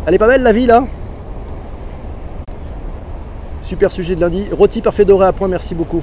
Elle 0.06 0.14
est 0.14 0.18
pas 0.18 0.26
belle 0.26 0.42
la 0.42 0.52
vie 0.52 0.66
là? 0.66 0.82
Super 3.62 3.92
sujet 3.92 4.16
de 4.16 4.20
lundi. 4.20 4.48
Rôti 4.50 4.80
parfait 4.80 5.04
doré 5.04 5.26
à 5.26 5.32
point, 5.32 5.46
merci 5.46 5.76
beaucoup. 5.76 6.02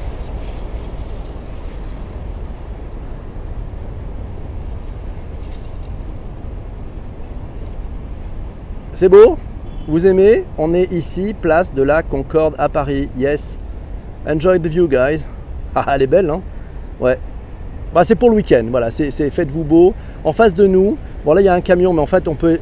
C'est 8.98 9.10
beau? 9.10 9.38
Vous 9.88 10.08
aimez? 10.08 10.44
On 10.58 10.74
est 10.74 10.92
ici, 10.92 11.36
place 11.40 11.72
de 11.72 11.84
la 11.84 12.02
Concorde 12.02 12.56
à 12.58 12.68
Paris. 12.68 13.10
Yes. 13.16 13.56
Enjoy 14.28 14.60
the 14.60 14.66
view, 14.66 14.88
guys. 14.88 15.20
Ah, 15.76 15.86
elle 15.94 16.02
est 16.02 16.08
belle, 16.08 16.28
hein? 16.32 16.42
Ouais. 17.00 17.20
Bah, 17.94 18.04
c'est 18.04 18.16
pour 18.16 18.32
le 18.32 18.38
week-end, 18.38 18.66
voilà. 18.72 18.90
C'est, 18.90 19.12
faites-vous 19.12 19.64
beau. 19.64 19.94
En 20.24 20.34
face 20.34 20.56
de 20.56 20.66
nous, 20.66 20.98
bon 21.24 21.34
là 21.34 21.42
il 21.42 21.44
y 21.44 21.48
a 21.48 21.54
un 21.54 21.62
camion, 21.62 21.94
mais 21.94 22.02
en 22.02 22.08
fait 22.08 22.28
on 22.28 22.34
peut. 22.34 22.60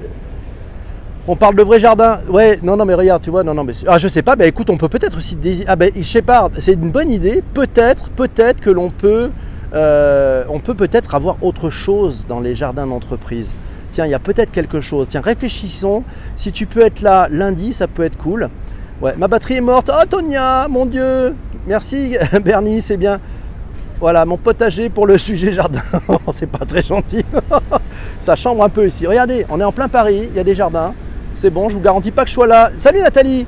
On 1.25 1.37
parle 1.37 1.55
de 1.55 1.63
vrai 1.63 1.79
jardin. 1.79 2.19
Ouais, 2.29 2.59
non, 2.61 2.75
non, 2.75 2.83
mais 2.83 2.95
regarde, 2.95 3.23
tu 3.23 3.29
vois, 3.29 3.45
non, 3.45 3.53
non, 3.53 3.63
mais. 3.63 3.71
Ah, 3.87 3.97
je 3.97 4.09
sais 4.09 4.21
pas, 4.21 4.35
bah 4.35 4.45
écoute, 4.45 4.69
on 4.69 4.75
peut 4.75 4.89
peut-être 4.89 5.15
aussi. 5.15 5.37
Ah, 5.69 5.77
ben, 5.77 5.89
sais 6.03 6.21
pas, 6.21 6.49
c'est 6.57 6.73
une 6.73 6.91
bonne 6.91 7.11
idée. 7.11 7.45
Peut-être, 7.53 8.09
peut-être 8.09 8.59
que 8.59 8.69
l'on 8.69 8.89
peut. 8.89 9.29
euh, 9.73 10.43
on 10.49 10.59
peut 10.59 10.73
peut-être 10.73 11.15
avoir 11.15 11.37
autre 11.41 11.69
chose 11.69 12.25
dans 12.27 12.41
les 12.41 12.55
jardins 12.55 12.87
d'entreprise. 12.87 13.53
Tiens, 13.95 14.05
il 14.05 14.11
y 14.11 14.13
a 14.13 14.19
peut-être 14.19 14.51
quelque 14.51 14.81
chose. 14.81 15.07
Tiens, 15.07 15.21
réfléchissons. 15.21 16.03
Si 16.35 16.51
tu 16.51 16.65
peux 16.65 16.81
être 16.81 16.99
là 17.01 17.29
lundi, 17.31 17.71
ça 17.71 17.87
peut 17.87 18.03
être 18.03 18.17
cool. 18.17 18.49
Ouais, 19.01 19.15
ma 19.17 19.29
batterie 19.29 19.53
est 19.53 19.61
morte. 19.61 19.89
Oh, 19.89 20.05
Tonia, 20.05 20.67
mon 20.67 20.85
Dieu. 20.85 21.33
merci 21.65 22.17
Bernie, 22.43 22.81
c'est 22.81 22.97
bien. 22.97 23.21
Voilà, 24.01 24.25
mon 24.25 24.35
potager 24.35 24.89
pour 24.89 25.07
le 25.07 25.17
sujet 25.17 25.53
jardin. 25.53 25.79
c'est 26.33 26.51
pas 26.51 26.65
très 26.65 26.81
gentil. 26.81 27.23
Ça 28.19 28.35
chambre 28.35 28.65
un 28.65 28.69
peu 28.69 28.85
ici. 28.85 29.07
Regardez, 29.07 29.45
on 29.49 29.61
est 29.61 29.63
en 29.63 29.71
plein 29.71 29.87
Paris, 29.87 30.27
il 30.29 30.35
y 30.35 30.39
a 30.39 30.43
des 30.43 30.55
jardins. 30.55 30.93
C'est 31.33 31.49
bon, 31.49 31.69
je 31.69 31.75
vous 31.75 31.81
garantis 31.81 32.11
pas 32.11 32.23
que 32.23 32.29
je 32.29 32.33
sois 32.33 32.47
là. 32.47 32.71
Salut 32.75 32.99
Nathalie 32.99 33.47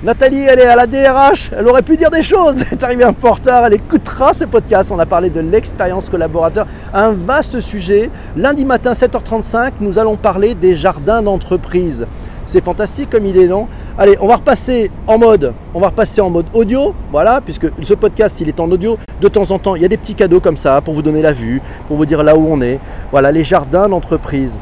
Nathalie, 0.00 0.42
elle 0.42 0.60
est 0.60 0.66
à 0.66 0.76
la 0.76 0.86
DRH, 0.86 1.50
elle 1.58 1.66
aurait 1.66 1.82
pu 1.82 1.96
dire 1.96 2.10
des 2.10 2.22
choses. 2.22 2.60
Elle 2.60 2.78
est 2.78 2.84
arrivée 2.84 3.02
un 3.02 3.12
peu 3.12 3.26
en 3.26 3.32
retard, 3.32 3.66
elle 3.66 3.74
écoutera 3.74 4.32
ce 4.32 4.44
podcast. 4.44 4.92
On 4.94 4.98
a 5.00 5.06
parlé 5.06 5.28
de 5.28 5.40
l'expérience 5.40 6.08
collaborateur, 6.08 6.68
un 6.94 7.10
vaste 7.10 7.58
sujet. 7.58 8.08
Lundi 8.36 8.64
matin, 8.64 8.92
7h35, 8.92 9.72
nous 9.80 9.98
allons 9.98 10.14
parler 10.14 10.54
des 10.54 10.76
jardins 10.76 11.20
d'entreprise. 11.20 12.06
C'est 12.46 12.64
fantastique 12.64 13.10
comme 13.10 13.26
idée, 13.26 13.48
non? 13.48 13.66
Allez, 13.98 14.16
on 14.20 14.28
va 14.28 14.36
repasser 14.36 14.92
en 15.08 15.18
mode, 15.18 15.52
on 15.74 15.80
va 15.80 15.88
repasser 15.88 16.20
en 16.20 16.30
mode 16.30 16.46
audio, 16.54 16.94
voilà, 17.10 17.40
puisque 17.40 17.66
ce 17.82 17.94
podcast 17.94 18.40
il 18.40 18.48
est 18.48 18.60
en 18.60 18.70
audio. 18.70 18.98
De 19.20 19.26
temps 19.26 19.50
en 19.50 19.58
temps, 19.58 19.74
il 19.74 19.82
y 19.82 19.84
a 19.84 19.88
des 19.88 19.96
petits 19.96 20.14
cadeaux 20.14 20.38
comme 20.38 20.56
ça 20.56 20.80
pour 20.80 20.94
vous 20.94 21.02
donner 21.02 21.22
la 21.22 21.32
vue, 21.32 21.60
pour 21.88 21.96
vous 21.96 22.06
dire 22.06 22.22
là 22.22 22.36
où 22.36 22.46
on 22.48 22.62
est. 22.62 22.78
Voilà, 23.10 23.32
les 23.32 23.42
jardins 23.42 23.88
d'entreprise. 23.88 24.60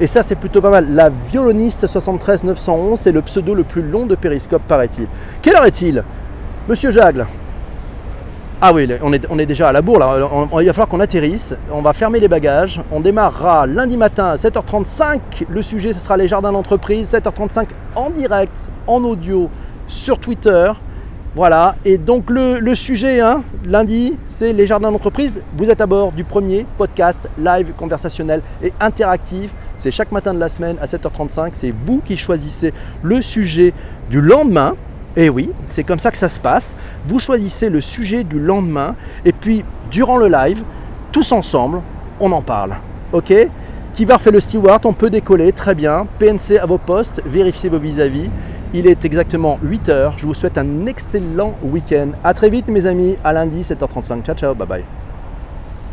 Et 0.00 0.06
ça, 0.06 0.22
c'est 0.22 0.36
plutôt 0.36 0.60
pas 0.60 0.70
mal. 0.70 0.86
La 0.90 1.08
violoniste 1.10 1.86
73 1.86 2.44
911, 2.44 2.98
c'est 2.98 3.12
le 3.12 3.22
pseudo 3.22 3.54
le 3.54 3.64
plus 3.64 3.82
long 3.82 4.06
de 4.06 4.14
Périscope, 4.14 4.62
paraît-il. 4.68 5.08
Quelle 5.42 5.56
heure 5.56 5.64
est-il? 5.64 6.04
Monsieur 6.68 6.90
Jagle 6.90 7.26
ah 8.60 8.72
oui, 8.74 8.88
on 9.02 9.12
est, 9.12 9.24
on 9.30 9.38
est, 9.38 9.46
déjà 9.46 9.68
à 9.68 9.72
la 9.72 9.82
bourre 9.82 10.00
là. 10.00 10.16
il 10.18 10.66
va 10.66 10.72
falloir 10.72 10.88
qu'on 10.88 10.98
atterrisse. 10.98 11.54
On 11.70 11.80
va 11.80 11.92
fermer 11.92 12.18
les 12.18 12.26
bagages. 12.26 12.80
On 12.90 12.98
démarrera 12.98 13.68
lundi 13.68 13.96
matin 13.96 14.24
à 14.30 14.34
7h35. 14.34 15.20
Le 15.48 15.62
sujet, 15.62 15.92
ce 15.92 16.00
sera 16.00 16.16
les 16.16 16.26
jardins 16.26 16.50
d'entreprise. 16.50 17.14
7h35 17.14 17.68
en 17.94 18.10
direct, 18.10 18.68
en 18.88 19.04
audio, 19.04 19.48
sur 19.86 20.18
Twitter. 20.18 20.72
Voilà. 21.36 21.76
Et 21.84 21.98
donc 21.98 22.30
le, 22.30 22.74
sujet, 22.74 23.20
hein, 23.20 23.44
lundi, 23.64 24.18
c'est 24.26 24.52
les 24.52 24.66
jardins 24.66 24.90
d'entreprise. 24.90 25.40
Vous 25.56 25.70
êtes 25.70 25.80
à 25.80 25.86
bord 25.86 26.10
du 26.10 26.24
premier 26.24 26.66
podcast 26.76 27.28
live 27.38 27.72
conversationnel 27.74 28.42
et 28.60 28.72
interactif. 28.80 29.54
C'est 29.78 29.90
chaque 29.90 30.12
matin 30.12 30.34
de 30.34 30.38
la 30.38 30.48
semaine 30.48 30.76
à 30.82 30.86
7h35. 30.86 31.50
C'est 31.52 31.72
vous 31.86 32.02
qui 32.04 32.16
choisissez 32.16 32.74
le 33.02 33.22
sujet 33.22 33.72
du 34.10 34.20
lendemain. 34.20 34.74
Et 35.16 35.30
oui, 35.30 35.50
c'est 35.70 35.84
comme 35.84 35.98
ça 35.98 36.10
que 36.10 36.16
ça 36.16 36.28
se 36.28 36.38
passe. 36.38 36.76
Vous 37.06 37.18
choisissez 37.18 37.70
le 37.70 37.80
sujet 37.80 38.24
du 38.24 38.38
lendemain 38.38 38.94
et 39.24 39.32
puis 39.32 39.64
durant 39.90 40.16
le 40.16 40.28
live, 40.28 40.62
tous 41.12 41.32
ensemble, 41.32 41.80
on 42.20 42.30
en 42.32 42.42
parle. 42.42 42.76
Ok? 43.12 43.32
Qui 43.94 44.04
va 44.04 44.16
refaire 44.16 44.32
le 44.32 44.40
steward? 44.40 44.84
On 44.84 44.92
peut 44.92 45.10
décoller, 45.10 45.52
très 45.52 45.74
bien. 45.74 46.06
PNC 46.18 46.58
à 46.60 46.66
vos 46.66 46.78
postes, 46.78 47.22
vérifiez 47.24 47.68
vos 47.68 47.78
vis-à-vis. 47.78 48.28
Il 48.74 48.86
est 48.86 49.04
exactement 49.04 49.58
8h. 49.64 50.18
Je 50.18 50.26
vous 50.26 50.34
souhaite 50.34 50.58
un 50.58 50.86
excellent 50.86 51.54
week-end. 51.62 52.08
A 52.22 52.34
très 52.34 52.50
vite 52.50 52.68
mes 52.68 52.84
amis, 52.84 53.16
à 53.24 53.32
lundi 53.32 53.60
7h35. 53.60 54.22
Ciao 54.22 54.36
ciao, 54.36 54.54
bye 54.54 54.68
bye. 54.68 54.84